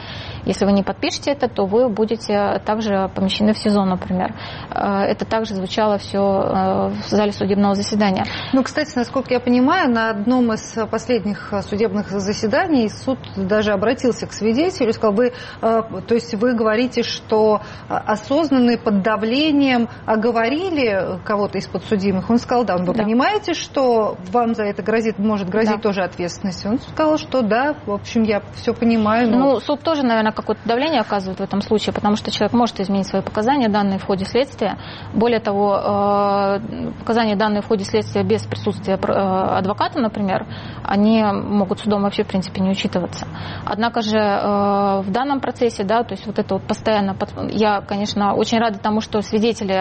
[0.45, 4.35] Если вы не подпишете это, то вы будете также помещены в СИЗО, например.
[4.71, 8.25] Э, это также звучало все э, в зале судебного заседания.
[8.53, 14.33] Ну, кстати, насколько я понимаю, на одном из последних судебных заседаний суд даже обратился к
[14.33, 21.59] свидетелю и сказал, вы, э, то есть вы говорите, что осознанные под давлением оговорили кого-то
[21.59, 22.29] из подсудимых.
[22.31, 23.05] Он сказал, да, вы да.
[23.05, 25.81] понимаете, что вам за это грозит, может грозить да.
[25.81, 26.65] тоже ответственность.
[26.67, 29.31] Он сказал, что да, в общем, я все понимаю.
[29.31, 29.39] Но...
[29.39, 33.07] Ну, суд тоже, наверное, какое-то давление оказывает в этом случае, потому что человек может изменить
[33.07, 34.79] свои показания, данные в ходе следствия.
[35.15, 39.13] Более того, э, показания, данные в ходе следствия без присутствия э,
[39.59, 40.47] адвоката, например,
[40.83, 43.27] они могут судом вообще, в принципе, не учитываться.
[43.65, 47.17] Однако же э, в данном процессе, да, то есть вот это вот постоянно,
[47.51, 49.75] я, конечно, очень рада тому, что свидетели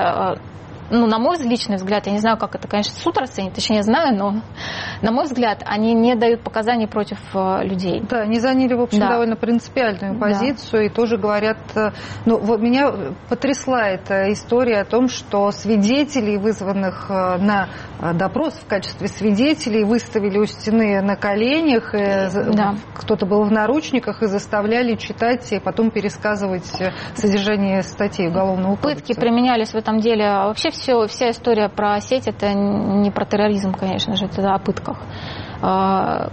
[0.89, 4.15] ну, на мой личный взгляд, я не знаю, как это, конечно, суд расценит, точнее, знаю,
[4.15, 4.41] но,
[5.01, 8.03] на мой взгляд, они не дают показаний против э, людей.
[8.07, 9.09] Да, они заняли, в общем, да.
[9.09, 10.85] довольно принципиальную позицию да.
[10.85, 11.91] и тоже говорят, э,
[12.25, 12.91] ну, вот меня
[13.29, 17.69] потрясла эта история о том, что свидетелей, вызванных э, на
[18.13, 22.75] допрос в качестве свидетелей, выставили у стены на коленях, да.
[22.93, 26.71] кто-то был в наручниках и заставляли читать и потом пересказывать
[27.15, 29.05] содержание статей Уголовного кодекса.
[29.05, 33.73] Пытки применялись в этом деле вообще все, вся история про сеть это не про терроризм,
[33.73, 34.97] конечно же, это о пытках.
[35.67, 36.29] А,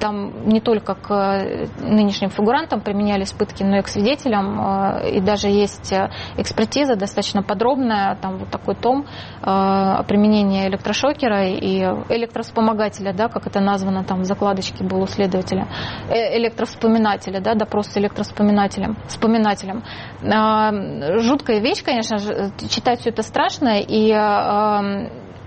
[0.00, 4.60] там не только к э, нынешним фигурантам применялись пытки, но и к свидетелям.
[4.60, 9.06] А, и даже есть э, экспертиза достаточно подробная, там вот такой том
[9.40, 15.06] а, о применении электрошокера и электроспомогателя, да, как это названо там в закладочке был у
[15.06, 15.68] следователя,
[16.08, 19.84] э, электровспоминателя, да, допрос с электроспоминателем, вспоминателем.
[21.20, 22.18] Жуткая вещь, конечно,
[22.68, 24.10] читать все это страшно, и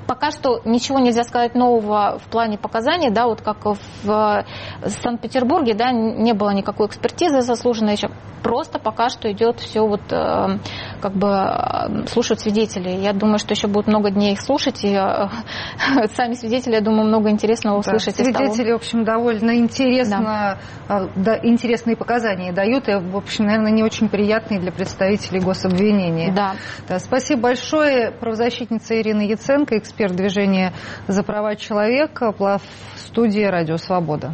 [0.07, 3.75] пока что ничего нельзя сказать нового в плане показаний, да, вот как в
[4.07, 4.43] э,
[4.87, 8.09] Санкт-Петербурге, да, не было никакой экспертизы заслуженной еще
[8.43, 10.59] просто пока что идет все вот э,
[11.01, 12.89] как бы э, слушают свидетели.
[12.89, 14.93] Я думаю, что еще будет много дней их слушать, и
[16.15, 18.15] сами свидетели, я думаю, много интересного услышать.
[18.17, 21.07] Да, свидетели, в общем, довольно интересно, да.
[21.15, 26.31] Да, интересные показания дают, и, в общем, наверное, не очень приятные для представителей гособвинения.
[26.31, 26.55] Да.
[26.87, 28.11] да спасибо большое.
[28.11, 30.73] Правозащитница Ирина Яценко, эксперт движения
[31.07, 32.61] за права человека, плав
[32.95, 34.33] студии «Радио Свобода».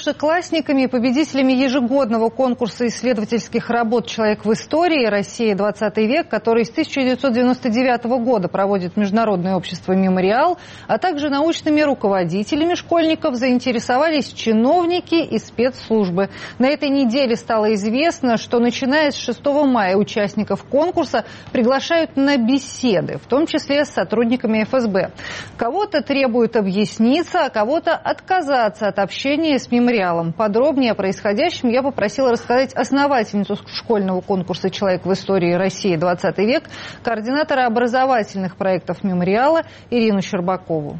[0.00, 5.04] Старшеклассниками и победителями ежегодного конкурса исследовательских работ «Человек в истории.
[5.04, 5.54] Россия.
[5.54, 13.34] 20 век», который с 1999 года проводит Международное общество «Мемориал», а также научными руководителями школьников
[13.34, 16.30] заинтересовались чиновники и спецслужбы.
[16.58, 23.18] На этой неделе стало известно, что начиная с 6 мая участников конкурса приглашают на беседы,
[23.18, 25.10] в том числе с сотрудниками ФСБ.
[25.58, 30.32] Кого-то требуют объясниться, а кого-то отказаться от общения с мемориалом мемориалом.
[30.32, 36.64] Подробнее о происходящем я попросила рассказать основательницу школьного конкурса «Человек в истории России 20 век»,
[37.02, 40.98] координатора образовательных проектов мемориала Ирину Щербакову.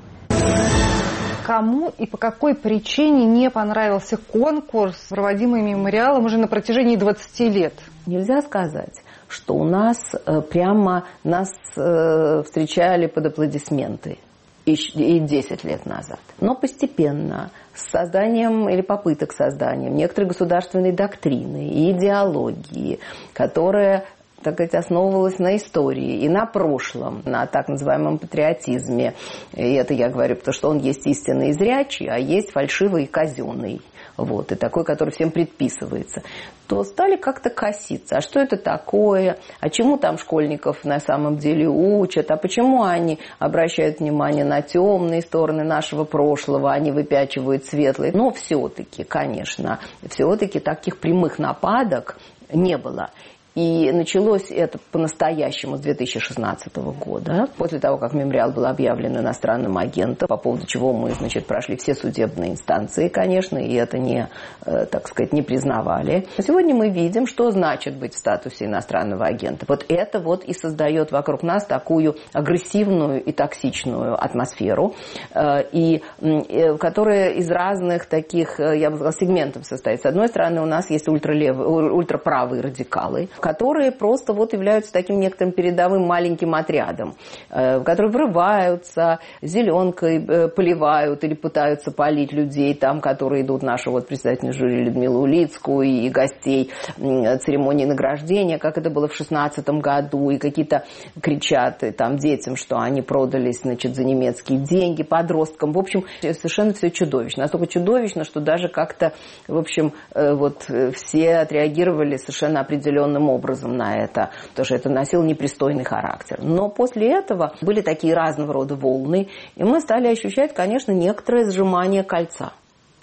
[1.47, 7.75] Кому и по какой причине не понравился конкурс, проводимый мемориалом уже на протяжении 20 лет?
[8.07, 14.19] Нельзя сказать что у нас э, прямо нас э, встречали под аплодисменты
[14.65, 16.19] и 10 лет назад.
[16.41, 23.01] Но постепенно с созданием или попыток создания некоторой государственной доктрины и идеологии,
[23.33, 24.05] которая
[24.43, 29.15] так сказать, основывалась на истории и на прошлом, на так называемом патриотизме.
[29.55, 33.07] И это я говорю, потому что он есть истинный и зрячий, а есть фальшивый и
[33.07, 33.83] казенный
[34.25, 36.23] вот, и такой, который всем предписывается,
[36.67, 38.17] то стали как-то коситься.
[38.17, 39.39] А что это такое?
[39.61, 42.31] А чему там школьников на самом деле учат?
[42.31, 48.13] А почему они обращают внимание на темные стороны нашего прошлого, они выпячивают светлые?
[48.13, 52.19] Но все-таки, конечно, все-таки таких прямых нападок
[52.53, 53.11] не было.
[53.55, 60.29] И началось это по-настоящему с 2016 года, после того, как мемориал был объявлен иностранным агентом,
[60.29, 64.29] по поводу чего мы, значит, прошли все судебные инстанции, конечно, и это не,
[64.65, 66.29] э, так сказать, не признавали.
[66.39, 69.67] сегодня мы видим, что значит быть в статусе иностранного агента.
[69.69, 74.95] Вот это вот и создает вокруг нас такую агрессивную и токсичную атмосферу,
[75.35, 80.03] э, и э, которая из разных таких, я бы сказала, сегментов состоит.
[80.03, 86.07] С одной стороны, у нас есть ультраправые радикалы, которые просто вот являются таким некоторым передовым
[86.07, 87.15] маленьким отрядом,
[87.51, 94.07] э, которые врываются, зеленкой э, поливают или пытаются полить людей, там, которые идут, нашу вот
[94.07, 100.39] председательную жюри Людмилу Улицкую и гостей церемонии награждения, как это было в 16 году, и
[100.39, 100.85] какие-то
[101.21, 105.73] кричат там детям, что они продались, значит, за немецкие деньги, подросткам.
[105.73, 107.45] В общем, совершенно все чудовищно.
[107.45, 109.13] Настолько чудовищно, что даже как-то,
[109.49, 115.23] в общем, э, вот все отреагировали совершенно определенным образом на это, потому что это носило
[115.23, 116.39] непристойный характер.
[116.43, 122.03] Но после этого были такие разного рода волны, и мы стали ощущать, конечно, некоторое сжимание
[122.03, 122.53] кольца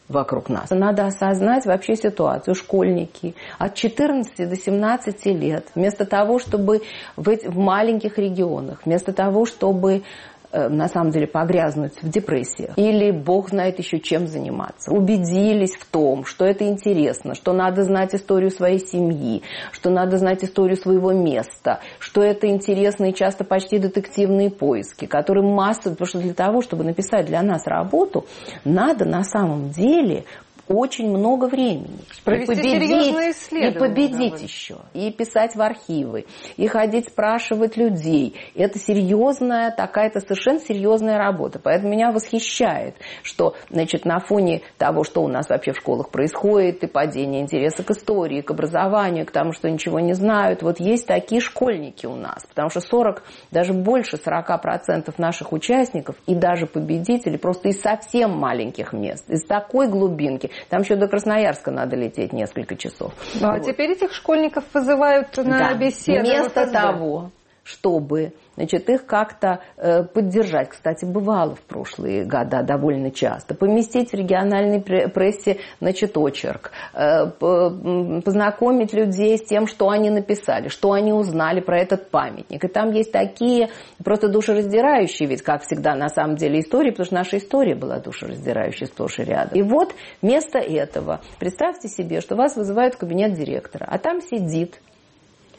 [0.09, 0.69] вокруг нас.
[0.69, 2.55] Надо осознать вообще ситуацию.
[2.55, 6.81] Школьники от 14 до 17 лет, вместо того, чтобы
[7.15, 10.03] в, в маленьких регионах, вместо того, чтобы
[10.51, 14.91] на самом деле погрязнуть в депрессиях или бог знает еще чем заниматься.
[14.91, 20.43] Убедились в том, что это интересно, что надо знать историю своей семьи, что надо знать
[20.43, 26.33] историю своего места, что это интересные часто почти детективные поиски, которые масса, потому что для
[26.33, 28.25] того, чтобы написать для нас работу,
[28.63, 30.25] надо на самом деле
[30.67, 31.99] очень много времени.
[32.23, 36.25] Провести и победить, и победить да, еще, и писать в архивы,
[36.58, 38.36] и ходить спрашивать людей.
[38.56, 41.60] Это серьезная, такая-то совершенно серьезная работа.
[41.60, 46.84] Поэтому меня восхищает, что значит, на фоне того, что у нас вообще в школах происходит,
[46.84, 51.08] и падение интереса к истории, к образованию, к тому, что ничего не знают, вот есть
[51.08, 52.45] такие школьники у нас.
[52.45, 58.93] Потому что 40, даже больше 40% наших участников и даже победителей просто из совсем маленьких
[58.93, 63.13] мест, из такой глубинки, Там еще до Красноярска надо лететь несколько часов.
[63.39, 63.65] Ну, а вот.
[63.65, 65.73] теперь этих школьников вызывают на да.
[65.73, 66.27] беседу.
[66.27, 67.31] Вместо того,
[67.67, 70.69] чтобы значит, их как-то э, поддержать.
[70.69, 73.53] Кстати, бывало в прошлые года довольно часто.
[73.53, 80.93] Поместить в региональной прессе значит, очерк, э, познакомить людей с тем, что они написали, что
[80.93, 82.63] они узнали про этот памятник.
[82.63, 83.69] И там есть такие
[84.03, 88.88] просто душераздирающие, ведь, как всегда, на самом деле истории, потому что наша история была душераздирающей
[88.88, 89.60] сплошь и рядом.
[89.60, 94.80] И вот вместо этого представьте себе, что вас вызывают в кабинет директора, а там сидит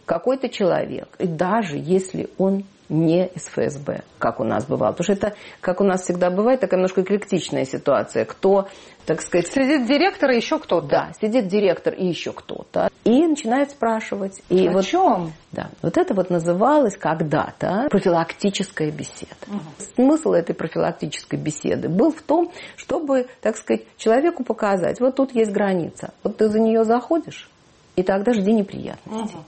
[0.09, 4.93] какой-то человек, и даже если он не из ФСБ, как у нас бывало.
[4.93, 8.25] Потому что это, как у нас всегда бывает, такая немножко эклектичная ситуация.
[8.25, 8.69] Кто,
[9.05, 9.49] так сказать...
[9.49, 10.89] Сидит директор и еще кто-то.
[10.89, 12.89] Да, сидит директор и еще кто-то.
[13.05, 14.43] И начинает спрашивать.
[14.49, 15.33] И О вот, чем?
[15.53, 19.37] Да, вот это вот называлось когда-то профилактическая беседа.
[19.47, 19.59] Угу.
[19.95, 25.51] Смысл этой профилактической беседы был в том, чтобы, так сказать, человеку показать, вот тут есть
[25.51, 26.15] граница.
[26.23, 27.51] Вот ты за нее заходишь,
[27.97, 29.37] и тогда жди неприятностей.
[29.37, 29.45] Угу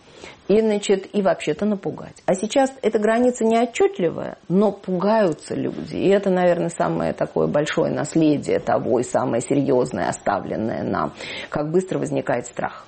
[0.51, 2.25] и, значит, и вообще-то напугать.
[2.27, 5.95] А сейчас эта граница не отчетливая, но пугаются люди.
[5.95, 11.13] И это, наверное, самое такое большое наследие того и самое серьезное, оставленное нам.
[11.51, 12.85] Как быстро возникает страх.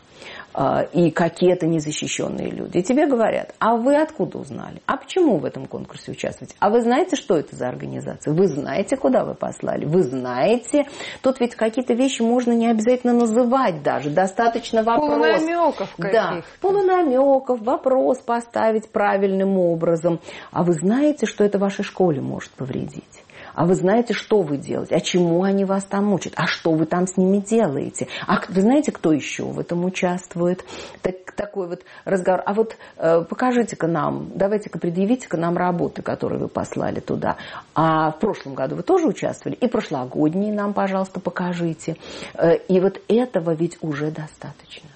[0.55, 2.79] А, и какие-то незащищенные люди.
[2.79, 4.83] И тебе говорят, а вы откуда узнали?
[4.87, 6.55] А почему в этом конкурсе участвуете?
[6.59, 8.35] А вы знаете, что это за организация?
[8.35, 9.87] Вы знаете, куда вы послали?
[9.87, 10.85] Вы знаете?
[11.23, 14.11] Тут ведь какие-то вещи можно не обязательно называть даже.
[14.11, 15.11] Достаточно вопрос.
[15.11, 16.13] Полунамеков каких-то.
[16.13, 20.21] Да, полунамеков, вопрос поставить правильным образом.
[20.51, 23.25] А вы знаете, что это вашей школе может повредить?
[23.55, 26.87] А вы знаете, что вы делаете, а чему они вас там учат, а что вы
[26.87, 30.65] там с ними делаете, а вы знаете, кто еще в этом участвует.
[31.03, 32.43] Так, такой вот разговор.
[32.47, 37.37] А вот э, покажите-ка нам, давайте-ка предъявите-ка нам работы, которые вы послали туда.
[37.75, 41.97] А в прошлом году вы тоже участвовали, и прошлогодние нам, пожалуйста, покажите.
[42.35, 44.92] Э, и вот этого ведь уже достаточно.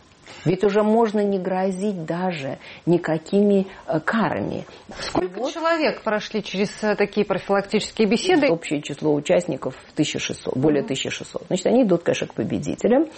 [0.47, 4.65] Ведь уже можно не грозить даже никакими э, карами.
[5.01, 8.49] Сколько вот, человек прошли через э, такие профилактические беседы?
[8.49, 11.43] Общее число участников 1600, более 1600.
[11.49, 13.09] Значит, они идут, конечно, к победителям.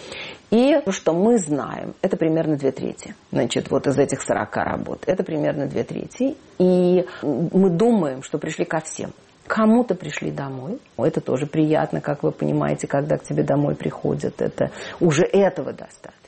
[0.49, 3.13] И что мы знаем, это примерно две трети.
[3.31, 6.35] Значит, вот из этих 40 работ, это примерно две трети.
[6.57, 9.11] И мы думаем, что пришли ко всем.
[9.45, 10.79] Кому-то пришли домой.
[10.97, 14.41] Это тоже приятно, как вы понимаете, когда к тебе домой приходят.
[14.41, 16.18] Это уже этого достаточно.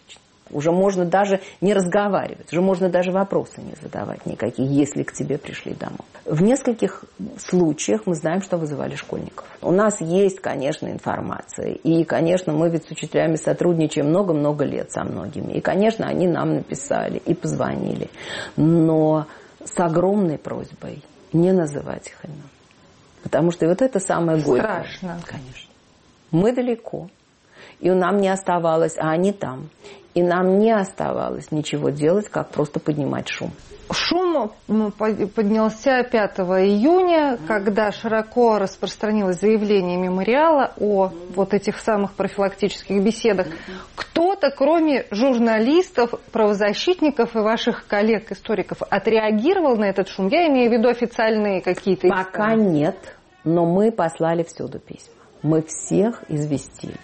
[0.51, 5.37] Уже можно даже не разговаривать, уже можно даже вопросы не задавать никакие, если к тебе
[5.37, 5.99] пришли домой.
[6.25, 7.03] В нескольких
[7.37, 9.45] случаях мы знаем, что вызывали школьников.
[9.61, 11.73] У нас есть, конечно, информация.
[11.73, 15.53] И, конечно, мы ведь с учителями сотрудничаем много-много лет со многими.
[15.53, 18.09] И, конечно, они нам написали и позвонили.
[18.55, 19.27] Но
[19.63, 22.49] с огромной просьбой не называть их имен.
[23.23, 24.83] Потому что вот это самое горькое.
[24.83, 25.19] Страшно.
[25.25, 25.69] Конечно.
[26.31, 27.09] Мы далеко.
[27.79, 29.69] И нам не оставалось, а они там.
[30.13, 33.51] И нам не оставалось ничего делать, как просто поднимать шум.
[33.93, 43.47] Шум поднялся 5 июня, когда широко распространилось заявление мемориала о вот этих самых профилактических беседах.
[43.95, 50.27] Кто-то, кроме журналистов, правозащитников и ваших коллег-историков, отреагировал на этот шум?
[50.27, 52.07] Я имею в виду официальные какие-то...
[52.07, 52.97] Пока нет,
[53.43, 55.15] но мы послали всюду письма.
[55.41, 56.95] Мы всех известили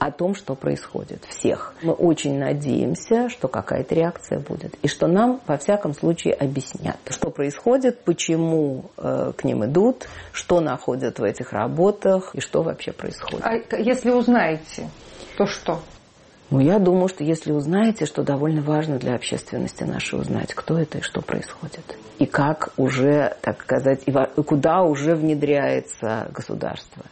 [0.00, 1.24] о том, что происходит.
[1.28, 1.74] Всех.
[1.82, 4.74] Мы очень надеемся, что какая-то реакция будет.
[4.82, 10.60] И что нам, во всяком случае, объяснят, что происходит, почему э, к ним идут, что
[10.60, 13.44] находят в этих работах и что вообще происходит.
[13.44, 14.88] А если узнаете,
[15.36, 15.80] то что?
[16.48, 20.98] Ну, я думаю, что если узнаете, что довольно важно для общественности нашей узнать, кто это
[20.98, 21.84] и что происходит.
[22.18, 27.04] И как уже, так сказать, и куда уже внедряется государство.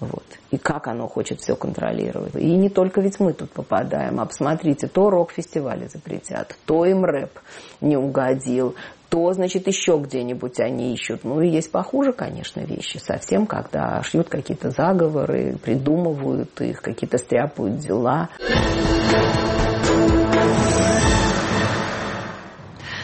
[0.00, 0.24] Вот.
[0.50, 2.34] И как оно хочет все контролировать.
[2.34, 7.38] И не только ведь мы тут попадаем, а посмотрите, то рок-фестивали запретят, то им рэп
[7.80, 8.74] не угодил,
[9.10, 11.24] то, значит, еще где-нибудь они ищут.
[11.24, 12.98] Ну, и есть похуже, конечно, вещи.
[12.98, 18.28] Совсем, когда шьют какие-то заговоры, придумывают их, какие-то стряпают дела.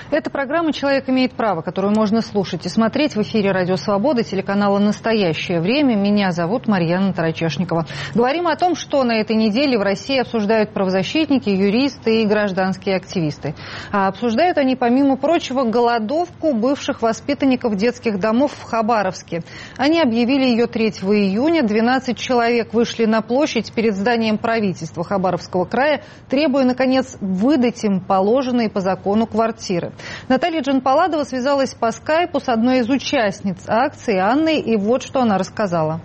[0.09, 4.79] Это программа «Человек имеет право», которую можно слушать и смотреть в эфире «Радио Свобода» телеканала
[4.79, 5.97] «Настоящее время».
[5.97, 7.87] Меня зовут Марьяна Тарачешникова.
[8.14, 13.57] Говорим о том, что на этой неделе в России обсуждают правозащитники, юристы и гражданские активисты.
[13.90, 19.43] А обсуждают они, помимо прочего, голодовку бывших воспитанников детских домов в Хабаровске.
[19.76, 21.64] Они объявили ее 3 июня.
[21.64, 28.70] 12 человек вышли на площадь перед зданием правительства Хабаровского края, требуя, наконец, выдать им положенные
[28.70, 29.95] по закону квартиры.
[30.28, 35.38] Наталья Джанпаладова связалась по скайпу с одной из участниц акции Анной, и вот что она
[35.38, 36.01] рассказала.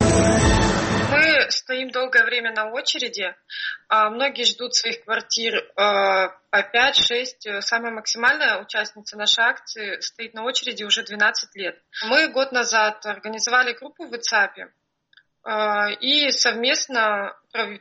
[0.00, 3.34] Мы стоим долгое время на очереди.
[3.88, 7.60] А, многие ждут своих квартир а, по 5-6.
[7.60, 11.76] Самая максимальная участница нашей акции стоит на очереди уже 12 лет.
[12.08, 14.70] Мы год назад организовали группу в WhatsApp
[16.00, 17.36] и совместно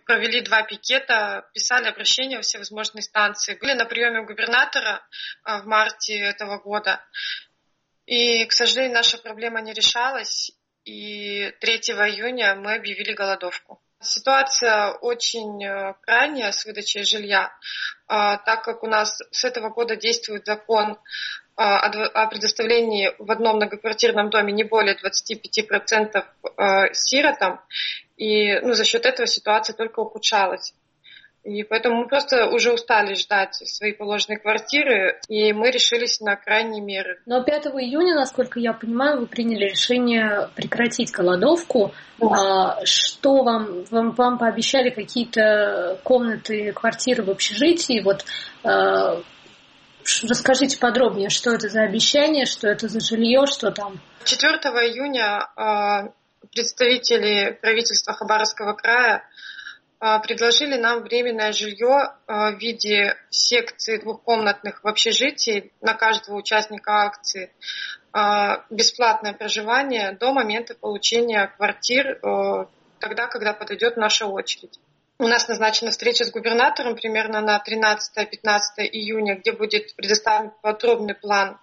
[0.05, 3.57] провели два пикета, писали обращения во все возможные станции.
[3.59, 5.01] Были на приеме у губернатора
[5.43, 7.03] в марте этого года.
[8.05, 10.51] И, к сожалению, наша проблема не решалась,
[10.85, 13.81] и 3 июня мы объявили голодовку.
[14.01, 17.53] Ситуация очень э, крайняя с выдачей жилья,
[18.05, 20.97] а, так как у нас с этого года действует закон
[21.55, 26.25] а, о предоставлении в одном многоквартирном доме не более 25%
[26.57, 27.61] э, сиротам,
[28.17, 30.73] и ну, за счет этого ситуация только ухудшалась.
[31.43, 36.81] И поэтому мы просто уже устали ждать свои положенные квартиры, и мы решились на крайние
[36.81, 37.19] меры.
[37.25, 41.91] Но 5 июня, насколько я понимаю, вы приняли решение прекратить голодовку.
[42.17, 42.27] Да.
[42.79, 48.01] А, что вам, вам, вам пообещали какие-то комнаты, квартиры в общежитии?
[48.01, 48.23] Вот
[48.63, 49.21] а,
[50.27, 53.99] Расскажите подробнее, что это за обещание, что это за жилье, что там?
[54.25, 56.09] 4 июня а,
[56.53, 59.23] представители правительства Хабаровского края
[59.99, 67.05] а, предложили нам временное жилье а, в виде секции двухкомнатных в общежитии на каждого участника
[67.05, 67.53] акции,
[68.11, 72.19] а, бесплатное проживание до момента получения квартир
[72.99, 74.79] тогда, когда подойдет наша очередь.
[75.19, 81.59] У нас назначена встреча с губернатором примерно на 13-15 июня, где будет предоставлен подробный план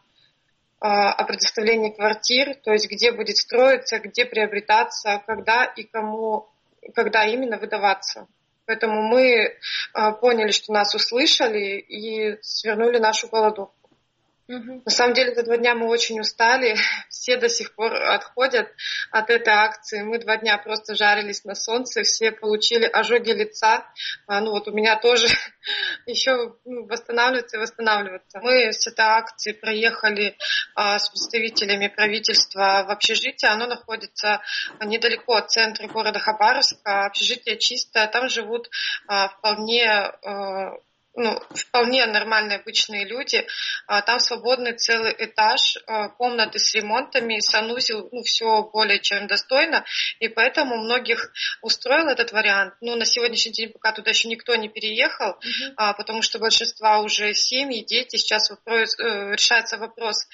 [0.80, 6.48] о предоставлении квартир, то есть где будет строиться, где приобретаться, когда и кому
[6.94, 8.26] когда именно выдаваться.
[8.66, 9.56] Поэтому мы
[9.92, 13.74] а, поняли, что нас услышали и свернули нашу голодовку.
[14.50, 14.82] Угу.
[14.84, 16.74] На самом деле за два дня мы очень устали,
[17.08, 18.68] все до сих пор отходят
[19.12, 20.02] от этой акции.
[20.02, 23.86] Мы два дня просто жарились на солнце, все получили ожоги лица.
[24.26, 25.28] А, ну вот у меня тоже
[26.06, 28.40] еще ну, восстанавливаться и восстанавливаться.
[28.40, 30.36] Мы с этой акции проехали
[30.74, 33.52] а, с представителями правительства в общежитие.
[33.52, 34.42] Оно находится
[34.84, 37.06] недалеко от центра города Хабаровска.
[37.06, 38.68] Общежитие чистое, там живут
[39.06, 40.72] а, вполне а,
[41.14, 43.46] ну, вполне нормальные обычные люди.
[43.86, 49.84] А, там свободный целый этаж, а, комнаты с ремонтами, санузел, ну, все более чем достойно.
[50.20, 51.32] И поэтому многих
[51.62, 52.74] устроил этот вариант.
[52.80, 55.94] Ну, на сегодняшний день пока туда еще никто не переехал, mm-hmm.
[55.96, 58.16] потому что большинство уже семьи, дети.
[58.16, 60.28] Сейчас вопрос, э, решается вопрос,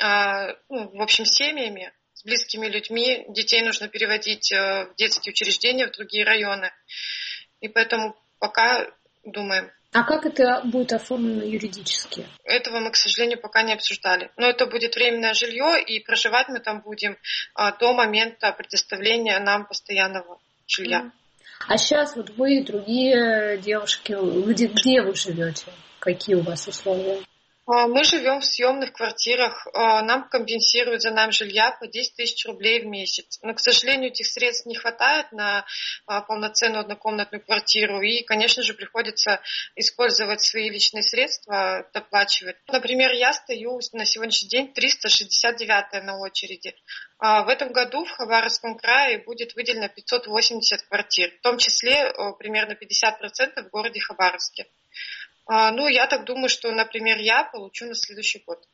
[0.00, 3.24] ну, в общем, семьями с близкими людьми.
[3.28, 6.72] Детей нужно переводить э, в детские учреждения, в другие районы.
[7.60, 8.86] И поэтому пока
[9.24, 9.70] думаем.
[9.94, 12.26] А как это будет оформлено юридически?
[12.42, 14.28] Этого мы, к сожалению, пока не обсуждали.
[14.36, 17.16] Но это будет временное жилье, и проживать мы там будем
[17.54, 21.12] а, до момента предоставления нам постоянного жилья.
[21.68, 24.16] А сейчас вот вы и другие девушки,
[24.50, 25.66] где, где вы живете?
[26.00, 27.20] Какие у вас условия?
[27.66, 32.44] А, мы живем в съемных квартирах, а, нам компенсируют за нам жилья по 10 тысяч
[32.44, 33.38] рублей в месяц.
[33.40, 35.64] Но, к сожалению, этих средств не хватает на
[36.06, 38.02] а, полноценную однокомнатную квартиру.
[38.02, 39.40] И, конечно же, приходится
[39.76, 42.56] использовать свои личные средства, доплачивать.
[42.68, 46.74] Например, я стою на сегодняшний день 369 на очереди.
[47.18, 53.62] В этом году в Хабаровском крае будет выделено 580 квартир, в том числе примерно 50%
[53.62, 54.66] в городе Хабаровске.
[55.46, 58.66] А, ну, я так думаю, что, например, я получу на следующий год.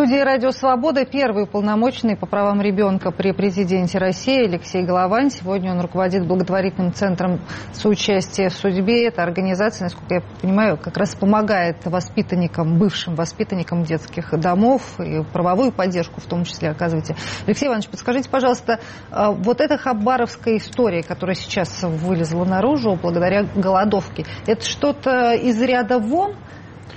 [0.00, 5.30] Студии «Радио Свобода» первый уполномоченный по правам ребенка при президенте России Алексей Головань.
[5.30, 7.38] Сегодня он руководит благотворительным центром
[7.74, 9.08] соучастия в судьбе.
[9.08, 15.70] Эта организация, насколько я понимаю, как раз помогает воспитанникам, бывшим воспитанникам детских домов и правовую
[15.70, 17.14] поддержку в том числе оказываете.
[17.46, 18.80] Алексей Иванович, подскажите, пожалуйста,
[19.10, 25.98] а, вот эта хабаровская история, которая сейчас вылезла наружу благодаря голодовке, это что-то из ряда
[25.98, 26.36] вон–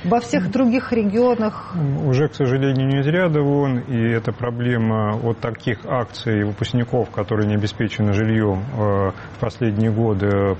[0.03, 1.73] во всех других регионах?
[2.05, 7.47] Уже, к сожалению, не из ряда вон, и это проблема от таких акций выпускников, которые
[7.47, 10.57] не обеспечены жильем э, в последние годы,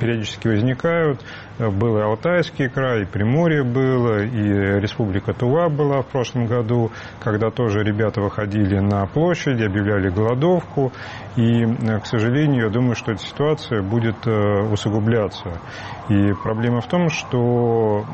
[0.00, 1.24] периодически возникают.
[1.58, 7.50] Был и Алтайский край, и Приморье было, и Республика Тува была в прошлом году, когда
[7.50, 10.92] тоже ребята выходили на площадь, объявляли голодовку.
[11.36, 15.60] И, к сожалению, я думаю, что эта ситуация будет э, усугубляться.
[16.08, 18.04] И проблема в том, что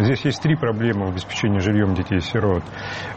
[0.00, 2.62] здесь есть три проблемы в обеспечении жильем детей-сирот.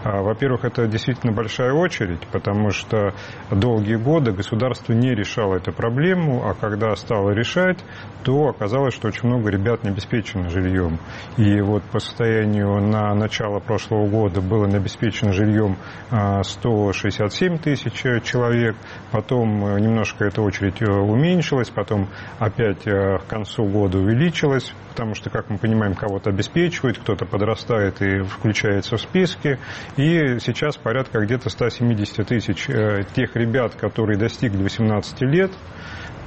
[0.04, 3.14] А, во-первых, это действительно большая очередь, потому что
[3.52, 7.78] долгие годы государство не решало эту проблему, а когда стало решать, искать,
[8.24, 11.00] то оказалось, что очень много ребят не обеспечено жильем.
[11.38, 15.78] И вот по состоянию на начало прошлого года было не обеспечено жильем
[16.10, 17.94] 167 тысяч
[18.24, 18.76] человек,
[19.12, 22.10] потом немножко эта очередь уменьшилась, потом
[22.40, 28.22] опять к концу года увеличилась, потому что, как мы понимаем, кого-то обеспечивают, кто-то подрастает и
[28.22, 29.60] включается в списки.
[29.98, 35.52] И сейчас порядка где-то 170 тысяч э, тех ребят, которые достигли 18 лет,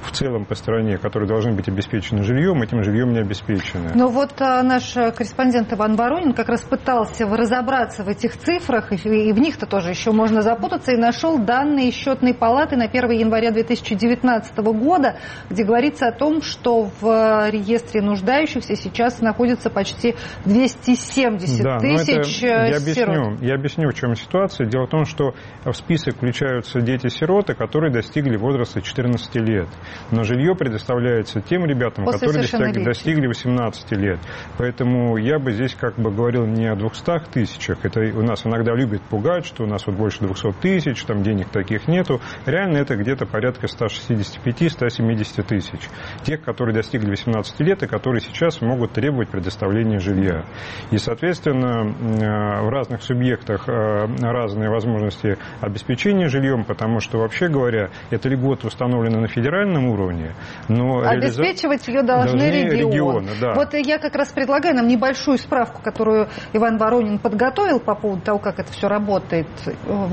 [0.03, 3.91] в целом по стране, которые должны быть обеспечены жильем, этим жильем не обеспечены.
[3.95, 8.95] Но вот а, наш корреспондент Иван Воронин как раз пытался разобраться в этих цифрах, и,
[8.95, 13.51] и в них-то тоже еще можно запутаться, и нашел данные счетной палаты на 1 января
[13.51, 15.17] 2019 года,
[15.49, 22.67] где говорится о том, что в реестре нуждающихся сейчас находится почти 270 да, тысяч это,
[22.67, 23.41] я объясню, сирот.
[23.41, 24.67] Я объясню, в чем ситуация.
[24.67, 25.33] Дело в том, что
[25.63, 29.67] в список включаются дети-сироты, которые достигли возраста 14 лет.
[30.11, 34.19] Но жилье предоставляется тем ребятам, После которые достигли, достигли 18 лет.
[34.57, 37.79] Поэтому я бы здесь как бы говорил не о 200 тысячах.
[37.83, 41.49] Это у нас иногда любят пугать, что у нас вот больше 200 тысяч, там денег
[41.49, 42.21] таких нету.
[42.45, 45.79] Реально это где-то порядка 165-170 тысяч.
[46.23, 50.45] Тех, которые достигли 18 лет и которые сейчас могут требовать предоставления жилья.
[50.91, 57.89] И, соответственно, э, в разных субъектах э, разные возможности обеспечения жильем, потому что, вообще говоря,
[58.09, 60.33] эта льгота установлена на федеральном федеральном уровне,
[60.67, 62.91] но обеспечивать ее должны, должны регионы.
[62.91, 63.53] регионы да.
[63.53, 68.39] Вот я как раз предлагаю нам небольшую справку, которую Иван Воронин подготовил по поводу того,
[68.39, 69.47] как это все работает.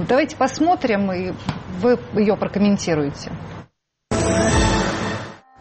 [0.08, 1.32] Давайте посмотрим, и
[1.80, 3.32] вы ее прокомментируете.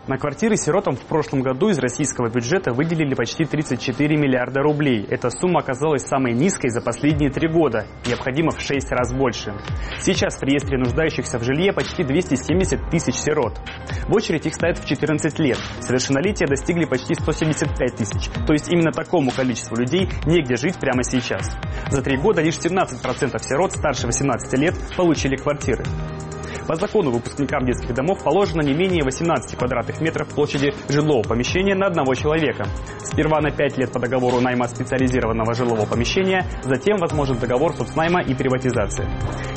[0.05, 5.07] На квартиры сиротам в прошлом году из российского бюджета выделили почти 34 миллиарда рублей.
[5.09, 9.53] Эта сумма оказалась самой низкой за последние три года, необходимо в 6 раз больше.
[10.01, 13.61] Сейчас в реестре нуждающихся в жилье почти 270 тысяч сирот.
[14.09, 15.57] В очередь их стоят в 14 лет.
[15.79, 18.29] Совершеннолетия достигли почти 175 тысяч.
[18.45, 21.49] То есть именно такому количеству людей негде жить прямо сейчас.
[21.89, 25.85] За три года лишь 17% сирот старше 18 лет получили квартиры.
[26.67, 31.87] По закону выпускникам детских домов положено не менее 18 квадратных метров площади жилого помещения на
[31.87, 32.65] одного человека.
[32.99, 38.33] Сперва на 5 лет по договору найма специализированного жилого помещения, затем возможен договор соцнайма и
[38.33, 39.07] приватизации.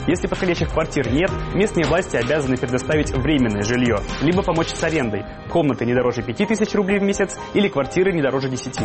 [0.09, 5.84] Если подходящих квартир нет, местные власти обязаны предоставить временное жилье, либо помочь с арендой, комнаты
[5.84, 8.80] не дороже 5000 рублей в месяц или квартиры не дороже 10.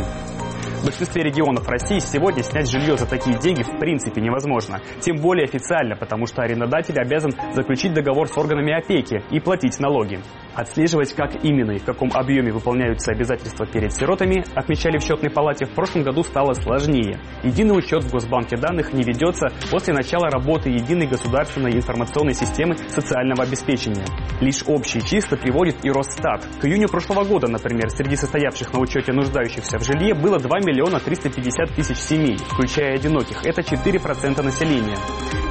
[0.82, 4.82] В большинстве регионов России сегодня снять жилье за такие деньги в принципе невозможно.
[5.00, 10.20] Тем более официально, потому что арендодатель обязан заключить договор с органами опеки и платить налоги.
[10.56, 15.68] Отслеживать, как именно и в каком объеме выполняются обязательства перед сиротами, отмечали в счетной палате,
[15.68, 17.20] в прошлом году стало сложнее.
[17.44, 23.44] Единый учет в Госбанке данных не ведется после начала работы единой государственной информационной системы социального
[23.44, 24.06] обеспечения.
[24.42, 26.44] Лишь общие числа приводит и Росстат.
[26.60, 30.71] К июню прошлого года, например, среди состоявших на учете нуждающихся в жилье было 2 миллиона
[30.74, 33.46] 350 тысяч семей, включая одиноких.
[33.46, 34.98] Это 4% населения.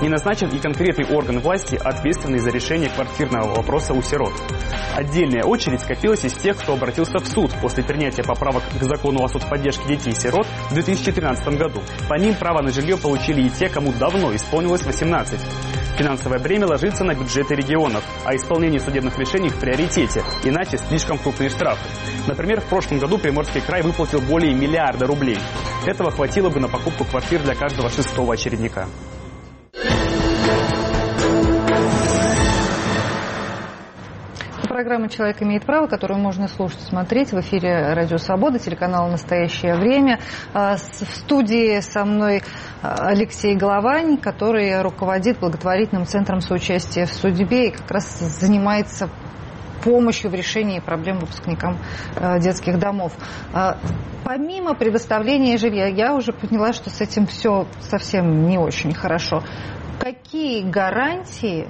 [0.01, 4.33] Не назначен и конкретный орган власти, ответственный за решение квартирного вопроса у сирот.
[4.97, 9.29] Отдельная очередь скопилась из тех, кто обратился в суд после принятия поправок к закону о
[9.29, 11.83] соцподдержке детей и сирот в 2013 году.
[12.09, 15.41] По ним право на жилье получили и те, кому давно исполнилось 18.
[16.01, 21.51] Финансовое бремя ложится на бюджеты регионов, а исполнение судебных решений в приоритете, иначе слишком крупные
[21.51, 21.85] штрафы.
[22.27, 25.39] Например, в прошлом году Приморский край выплатил более миллиарда рублей.
[25.87, 28.87] Этого хватило бы на покупку квартир для каждого шестого очередника.
[34.81, 40.21] программа «Человек имеет право», которую можно слушать, смотреть в эфире «Радио Свобода», телеканал «Настоящее время».
[40.55, 42.43] А, в студии со мной
[42.81, 49.11] а, Алексей Головань, который руководит благотворительным центром соучастия в судьбе и как раз занимается
[49.83, 51.79] помощью в решении проблем выпускникам
[52.17, 53.13] а, детских домов.
[54.25, 59.43] Помимо предоставления жилья, я уже поняла, что с этим все совсем не очень хорошо.
[59.99, 61.67] Какие гарантии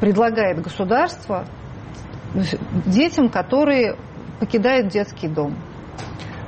[0.00, 1.46] предлагает государство
[2.86, 3.96] детям, которые
[4.40, 5.56] покидают детский дом.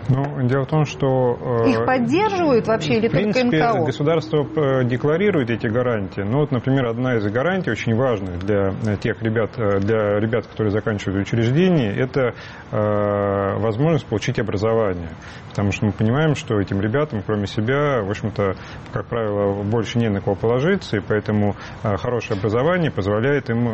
[0.08, 1.64] Ну, дело в том, что...
[1.64, 3.84] Э, Их поддерживают вообще или принципе, только НКО?
[3.86, 6.20] государство э, декларирует эти гарантии.
[6.20, 10.72] Ну, вот, например, одна из гарантий, очень важных для тех ребят, э, для ребят, которые
[10.72, 12.34] заканчивают учреждение, это
[12.70, 15.10] возможность получить образование.
[15.50, 18.54] Потому что мы понимаем, что этим ребятам, кроме себя, в общем-то,
[18.92, 23.64] как правило, больше не на кого положиться, и поэтому хорошее образование позволяет им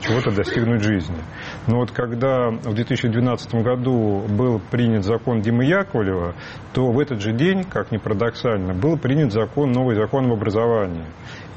[0.00, 1.18] чего-то достигнуть жизни.
[1.66, 6.34] Но вот когда в 2012 году был принят закон Димы Яковлева,
[6.72, 11.06] то в этот же день, как ни парадоксально, был принят закон, новый закон об образовании.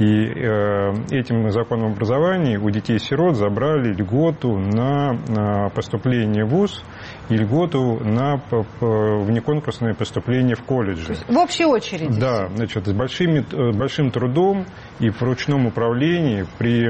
[0.01, 0.03] И
[1.15, 6.83] этим законом образования у детей-сирот забрали льготу на поступление в ВУЗ
[7.29, 8.41] и льготу на
[8.79, 11.13] внеконкурсное поступление в колледже.
[11.27, 12.19] в общей очереди?
[12.19, 13.45] Да, значит, с большими,
[13.77, 14.65] большим трудом
[14.99, 16.89] и в ручном управлении, при,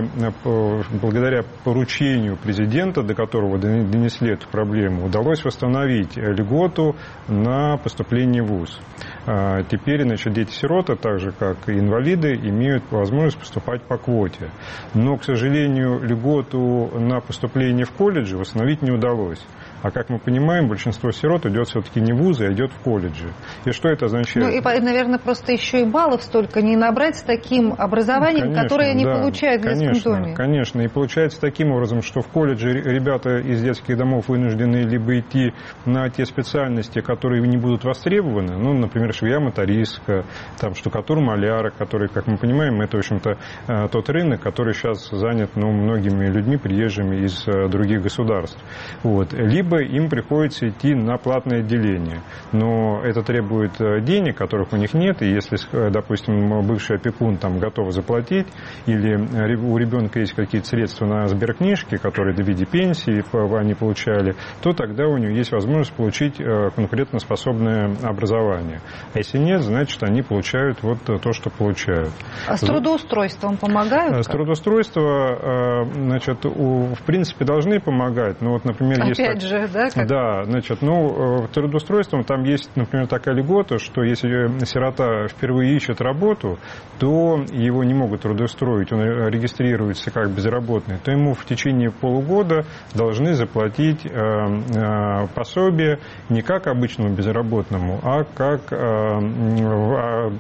[1.02, 6.96] благодаря поручению президента, до которого донесли эту проблему, удалось восстановить льготу
[7.28, 8.80] на поступление в ВУЗ.
[9.28, 14.50] А, теперь значит, дети-сироты, так же как и инвалиды, имеют возможность поступать по квоте.
[14.94, 19.46] Но, к сожалению, льготу на поступление в колледже восстановить не удалось.
[19.82, 23.32] А как мы понимаем, большинство сирот идет все-таки не в вузы, а идет в колледжи.
[23.66, 24.48] И что это означает?
[24.48, 28.92] Ну и, наверное, просто еще и баллов столько не набрать с таким образованием, конечно, которое
[28.92, 30.36] они да, получают в детском конечно, доме.
[30.36, 35.54] Конечно, и получается таким образом, что в колледже ребята из детских домов вынуждены либо идти
[35.86, 40.26] на те специальности, которые не будут востребованы, ну, например, швея-мотористка,
[40.60, 45.52] там, штукатур-маляра, который, как мы понимаем, это, в общем-то, э, тот рынок, который сейчас занят
[45.56, 48.60] ну, многими людьми, приезжими из э, других государств.
[49.04, 49.34] Вот.
[49.34, 52.22] Либо либо им приходится идти на платное отделение.
[52.52, 57.38] Но это требует э, денег, которых у них нет, и если, э, допустим, бывший опекун
[57.38, 58.48] там готов заплатить,
[58.86, 59.16] или
[59.56, 63.24] у ребенка есть какие-то средства на сберкнижке, которые в виде пенсии
[63.58, 68.82] они получали, то тогда у него есть возможность получить э, конкурентоспособное образование.
[69.14, 72.10] А если нет, значит, они получают вот то, что получают.
[72.48, 74.26] А с трудоустройством помогают?
[74.26, 78.42] С трудоустройством, значит, в принципе, должны помогать.
[78.42, 79.48] Но вот, например, Опять есть...
[79.48, 79.90] же, да?
[79.90, 80.08] Как...
[80.08, 86.02] Да, значит, ну, э, трудоустройством там есть, например, такая льгота, что если сирота впервые ищет
[86.02, 86.58] работу,
[87.00, 93.34] то его не могут трудоустроить, он регистрируется как безработный, то ему в течение полугода должны
[93.34, 96.00] заплатить э, э, пособие
[96.30, 98.62] не как обычному безработному, а как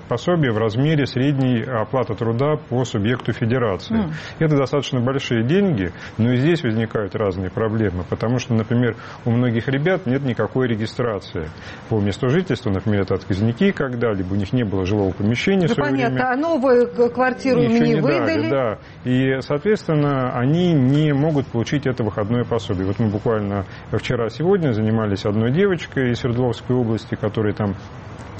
[0.07, 3.95] пособие в размере средней оплаты труда по субъекту федерации.
[3.95, 4.13] Mm.
[4.39, 8.95] Это достаточно большие деньги, но и здесь возникают разные проблемы, потому что, например,
[9.25, 11.49] у многих ребят нет никакой регистрации
[11.89, 16.15] по месту жительства, например, это отказники когда-либо, у них не было жилого помещения да понятно,
[16.15, 16.31] время.
[16.31, 18.49] а новую квартиру им не, не выдали?
[18.49, 22.87] Дали, да, и, соответственно, они не могут получить это выходное пособие.
[22.87, 27.75] Вот мы буквально вчера-сегодня занимались одной девочкой из Свердловской области, которая там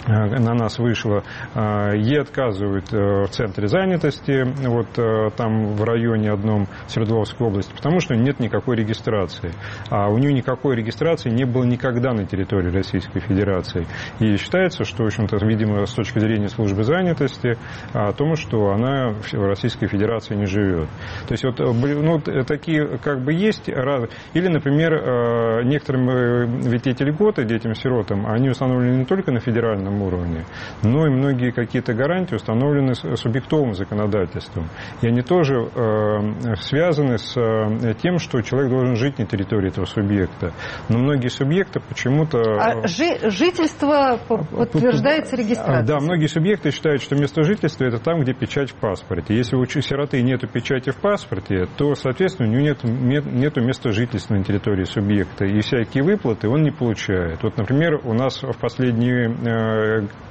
[0.08, 1.24] на нас вышло,
[1.54, 4.92] э, ей отказывают э, в центре занятости, вот
[5.36, 9.52] там в районе одном Свердловской области, потому что нет никакой регистрации.
[9.90, 13.88] А у нее никакой регистрации не было никогда на территории Российской Федерации.
[14.20, 17.58] И считается, что, в общем-то, видимо, с точки зрения службы занятости,
[17.94, 20.90] о том, что она в Российской Федерации не живет.
[21.28, 23.70] То есть вот ну, такие как бы есть.
[23.70, 30.46] Или, например, некоторым ведь эти льготы детям-сиротам, они установлены не только на федеральном федеральном уровне,
[30.84, 34.70] но и многие какие-то гарантии установлены субъектовым законодательством.
[35.02, 39.86] И они тоже э, связаны с э, тем, что человек должен жить на территории этого
[39.86, 40.54] субъекта.
[40.90, 42.40] Но многие субъекты почему-то...
[42.40, 45.88] А жи- жительство подтверждается регистрацией?
[45.88, 49.36] Да, многие субъекты считают, что место жительства это там, где печать в паспорте.
[49.36, 54.36] Если у сироты нет печати в паспорте, то, соответственно, у него нет, нет места жительства
[54.36, 55.46] на территории субъекта.
[55.46, 57.42] И всякие выплаты он не получает.
[57.44, 59.81] Вот, например, у нас в последние э,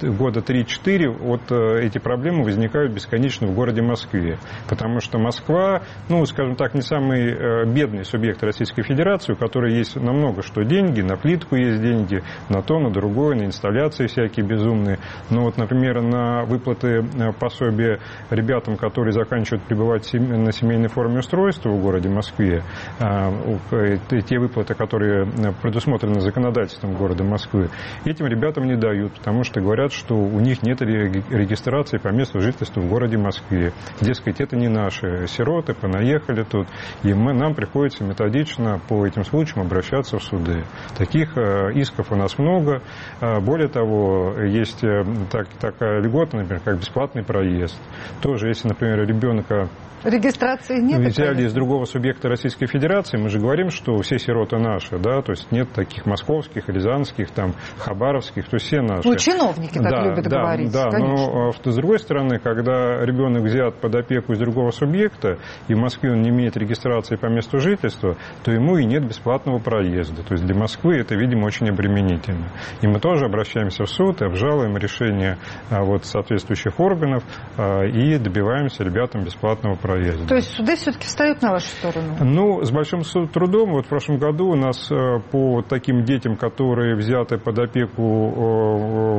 [0.02, 4.38] года 3-4 вот э, эти проблемы возникают бесконечно в городе Москве.
[4.68, 9.74] Потому что Москва, ну, скажем так, не самый э, бедный субъект Российской Федерации, у которой
[9.74, 14.46] есть намного что деньги, на плитку есть деньги, на то, на другое, на инсталляции всякие
[14.46, 14.98] безумные.
[15.30, 21.70] Но вот, например, на выплаты э, пособия ребятам, которые заканчивают пребывать на семейной форме устройства
[21.70, 22.62] в городе Москве,
[22.98, 25.26] те выплаты, которые
[25.62, 27.70] предусмотрены законодательством города Москвы,
[28.04, 32.40] этим ребятам не дают, потому потому что говорят, что у них нет регистрации по месту
[32.40, 33.72] жительства в городе Москве.
[34.00, 36.66] Дескать, это не наши сироты, понаехали тут,
[37.02, 40.64] и мы, нам приходится методично по этим случаям обращаться в суды.
[40.98, 42.82] Таких э, исков у нас много.
[43.22, 47.80] Э, более того, есть э, так, такая льгота, например, как бесплатный проезд.
[48.20, 49.70] Тоже, если, например, ребенка
[50.04, 51.00] Регистрации нет?
[51.00, 55.32] Взяли из другого субъекта Российской Федерации, мы же говорим, что все сироты наши, да, то
[55.32, 59.06] есть нет таких московских, рязанских, там, хабаровских, то есть все наши.
[59.06, 61.14] Ну, чиновники так да, любят да, говорить, Да, конечно.
[61.14, 65.78] но а, с другой стороны, когда ребенок взят под опеку из другого субъекта, и в
[65.78, 70.22] Москве он не имеет регистрации по месту жительства, то ему и нет бесплатного проезда.
[70.22, 72.48] То есть для Москвы это, видимо, очень обременительно.
[72.80, 75.38] И мы тоже обращаемся в суд и обжалуем решение
[75.70, 77.22] а, вот, соответствующих органов
[77.56, 80.26] а, и добиваемся ребятам бесплатного проезда.
[80.26, 82.16] То есть суды все-таки встают на вашу сторону?
[82.20, 83.72] Ну, с большим трудом.
[83.72, 84.90] Вот в прошлом году у нас
[85.30, 88.02] по таким детям, которые взяты под опеку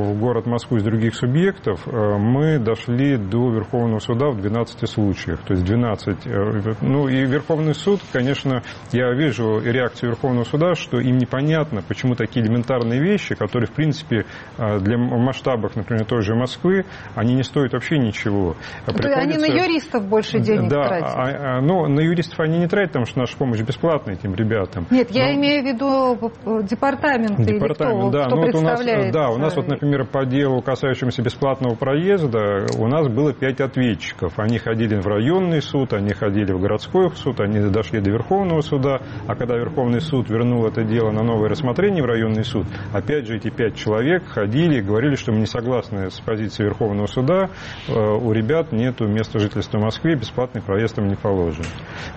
[0.04, 5.40] в город Москву из других субъектов, мы дошли до Верховного суда в 12 случаях.
[5.44, 6.82] То есть 12.
[6.82, 12.46] Ну и Верховный суд, конечно, я вижу реакцию Верховного суда, что им непонятно, почему такие
[12.46, 14.26] элементарные вещи, которые, в принципе,
[14.58, 16.86] для масштабов, например, той же Москвы,
[17.16, 18.56] они не стоят вообще ничего.
[18.86, 19.20] Приходится...
[19.20, 21.14] Они на юристов больше денег да, тратят.
[21.16, 24.88] А, а, но на юристов они не тратят, потому что наша помощь бесплатная этим ребятам.
[24.90, 25.18] Нет, но...
[25.18, 28.26] я имею в виду э, департамент, кто, да.
[28.26, 28.82] кто ну, вот у нас.
[29.12, 34.34] Да, у нас вот, например, по делу, касающемуся бесплатного проезда, у нас было пять ответчиков.
[34.38, 39.02] Они ходили в районный суд, они ходили в городской суд, они дошли до Верховного суда,
[39.28, 43.38] а когда Верховный суд вернул это дело на новое рассмотрение в районный суд, опять же
[43.38, 47.50] эти пять человек ходили и говорили, что мы не согласны с позицией Верховного суда,
[47.88, 51.66] э, у ребят нет места жительства в Москве, бесплатный проезд им не положен.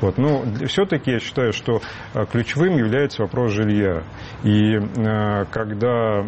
[0.00, 0.18] Вот.
[0.18, 1.80] Но все-таки я считаю, что
[2.14, 4.02] э, ключевым является вопрос жилья.
[4.42, 6.22] И э, когда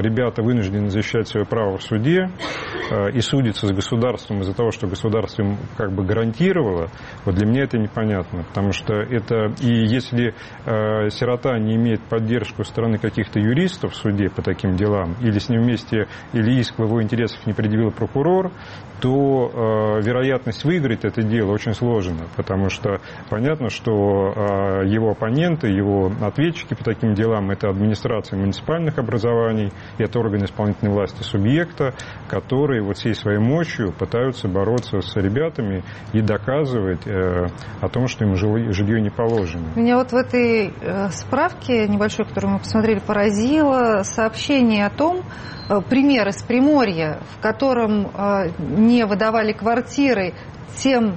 [0.00, 2.30] ребята вынуждены защищать свое право в суде
[3.14, 6.90] и судиться с государством из-за того, что государство им как бы гарантировало,
[7.24, 10.34] вот для меня это непонятно, потому что это и если
[11.10, 15.62] сирота не имеет поддержку стороны каких-то юристов в суде по таким делам, или с ним
[15.62, 18.50] вместе, или иск в его интересах не предъявил прокурор,
[19.00, 19.50] то
[19.98, 23.00] э, вероятность выиграть это дело очень сложна, потому что
[23.30, 30.18] понятно, что э, его оппоненты, его ответчики по таким делам это администрация муниципальных образований, это
[30.18, 31.94] органы исполнительной власти субъекта,
[32.28, 35.82] которые вот всей своей мощью пытаются бороться с ребятами
[36.12, 37.46] и доказывать э,
[37.80, 39.72] о том, что им жилье не положено.
[39.76, 45.22] Меня вот в этой э, справке небольшой, которую мы посмотрели, поразило сообщение о том,
[45.68, 50.34] э, пример из Приморья, в котором э, не выдавали квартиры
[50.76, 51.16] тем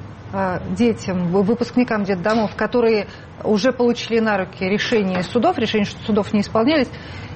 [0.75, 3.07] детям, выпускникам детдомов, которые
[3.43, 6.89] уже получили на руки решение судов, решение судов не исполнялись,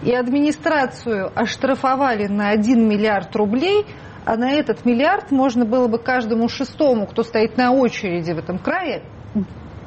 [0.04, 3.86] и администрацию оштрафовали на 1 миллиард рублей,
[4.26, 8.58] а на этот миллиард можно было бы каждому шестому, кто стоит на очереди в этом
[8.58, 9.04] крае,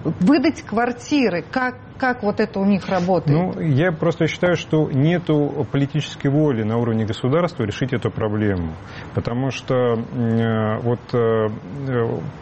[0.04, 1.44] выдать квартиры.
[1.50, 3.38] Как, как вот это у них работает?
[3.38, 5.24] Ну, я просто считаю, что нет
[5.70, 8.72] политической воли на уровне государства решить эту проблему.
[9.14, 11.48] Потому что э, вот э,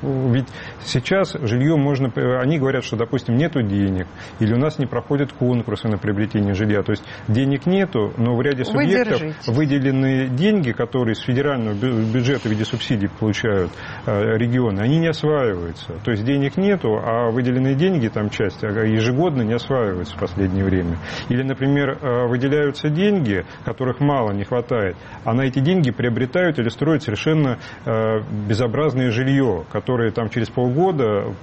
[0.02, 0.46] ведь
[0.84, 2.12] сейчас жилье можно...
[2.40, 4.06] Они говорят, что, допустим, нету денег,
[4.38, 6.82] или у нас не проходят конкурсы на приобретение жилья.
[6.82, 12.52] То есть денег нету, но в ряде субъектов выделены деньги, которые с федерального бюджета в
[12.52, 13.72] виде субсидий получают
[14.06, 15.94] э, регионы, они не осваиваются.
[16.04, 20.98] То есть денег нету, а выделенные деньги, там часть, ежегодно не осваиваются в последнее время.
[21.28, 26.68] Или, например, э, выделяются деньги, которых мало не хватает, а на эти деньги приобретают или
[26.68, 31.34] строят совершенно э, безобразное жилье, которое там через полгода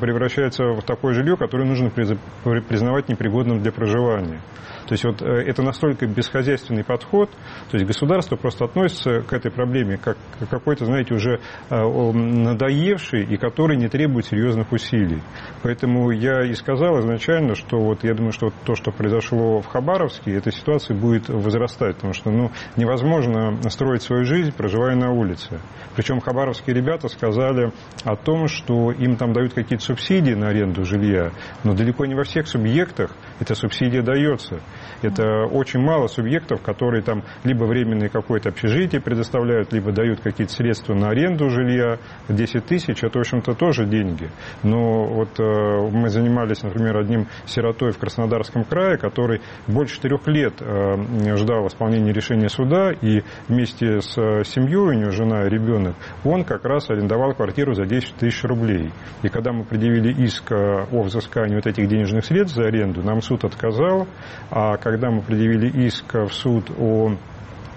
[0.00, 4.40] превращается в такое жилье, которое нужно признавать непригодным для проживания.
[4.86, 7.30] То есть вот э, это настолько бесхозяйственный подход,
[7.70, 11.76] то есть государство просто относится к этой проблеме как к какой-то, знаете, уже э,
[12.12, 15.22] надоевший и который не требует серьезных усилий.
[15.62, 20.32] Поэтому я и сказал изначально, что вот я думаю, что то, что произошло в Хабаровске,
[20.32, 25.60] эта ситуация будет возрастать, потому что ну, невозможно строить свою жизнь, проживая на улице.
[25.96, 27.72] Причем хабаровские ребята сказали
[28.04, 31.32] о том, что им там дают какие-то субсидии на аренду жилья,
[31.64, 33.10] но далеко не во всех субъектах
[33.40, 34.60] эта субсидия дается.
[35.02, 40.94] Это очень мало субъектов, которые там либо временное какое-то общежитие предоставляют, либо дают какие-то средства
[40.94, 41.98] на аренду жилья.
[42.28, 44.30] 10 тысяч– это, в общем-то, тоже деньги.
[44.62, 50.54] Но вот э, мы занимались, например, одним сиротой в Краснодарском крае, который больше четырех лет
[50.60, 55.94] э, ждал исполнения решения суда, и вместе с э, семьей, у него жена и ребенок,
[56.24, 58.92] он как раз арендовал квартиру за 10 тысяч рублей.
[59.22, 63.44] И когда мы предъявили иск о взыскании вот этих денежных средств за аренду, нам суд
[63.44, 64.06] отказал,
[64.50, 67.16] а когда мы предъявили иск в суд о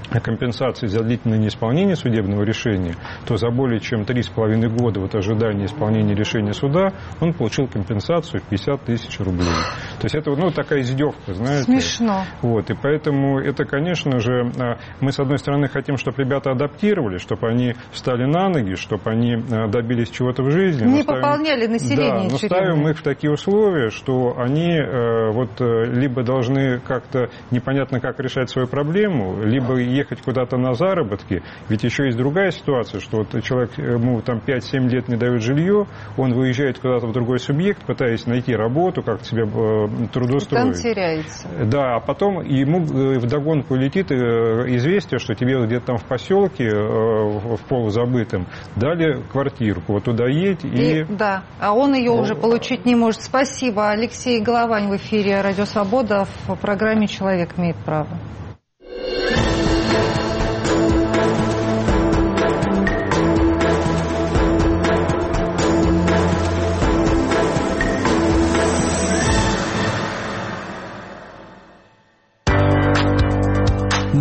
[0.10, 2.96] компенсации за длительное неисполнение судебного решения,
[3.26, 8.46] то за более чем 3,5 года вот ожидания исполнения решения суда он получил компенсацию в
[8.50, 9.48] 50 тысяч рублей.
[10.00, 11.64] То есть это ну, такая издевка, знаете.
[11.64, 12.24] Смешно.
[12.42, 17.18] Вот, и поэтому это, конечно же, а, мы, с одной стороны, хотим, чтобы ребята адаптировали,
[17.18, 20.86] чтобы они встали на ноги, чтобы они а, добились чего-то в жизни.
[20.86, 22.28] Не ставим, пополняли население.
[22.28, 27.30] Да, но ставим их в такие условия, что они э, вот э, либо должны как-то
[27.52, 33.00] непонятно как решать свою проблему, либо ехать куда-то на заработки, ведь еще есть другая ситуация,
[33.00, 35.88] что вот человек, ему там 5-7 лет не дают жилье,
[36.18, 40.64] он выезжает куда-то в другой субъект, пытаясь найти работу, как себя э, трудоустроить.
[40.64, 41.48] Там теряется.
[41.66, 44.16] Да, а потом ему э, вдогонку летит э,
[44.76, 51.02] известие, что тебе где-то там в поселке, в полузабытом, дали квартирку, вот туда едь и...
[51.02, 51.04] и...
[51.06, 53.22] Да, а он ее ну, уже получить не может.
[53.22, 53.90] Спасибо.
[53.90, 58.08] Алексей Головань в эфире «Радио Свобода» в программе «Человек имеет право».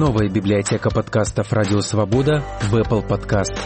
[0.06, 3.58] Новая библиотека подкастов «Радио Свобода» в Apple Podcast.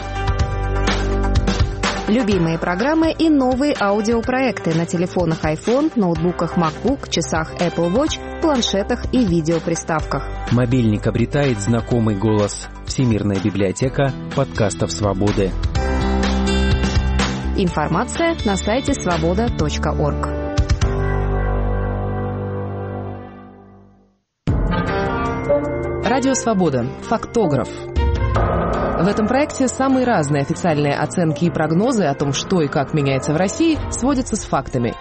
[2.07, 9.25] Любимые программы и новые аудиопроекты на телефонах iPhone, ноутбуках MacBook, часах Apple Watch, планшетах и
[9.25, 10.23] видеоприставках.
[10.53, 12.69] Мобильник обретает знакомый голос.
[12.85, 15.51] Всемирная библиотека подкастов «Свободы».
[17.57, 20.38] Информация на сайте свобода.орг.
[26.19, 26.85] Радио «Свобода».
[27.03, 27.69] Фактограф.
[27.69, 33.31] В этом проекте самые разные официальные оценки и прогнозы о том, что и как меняется
[33.31, 34.95] в России, сводятся с фактами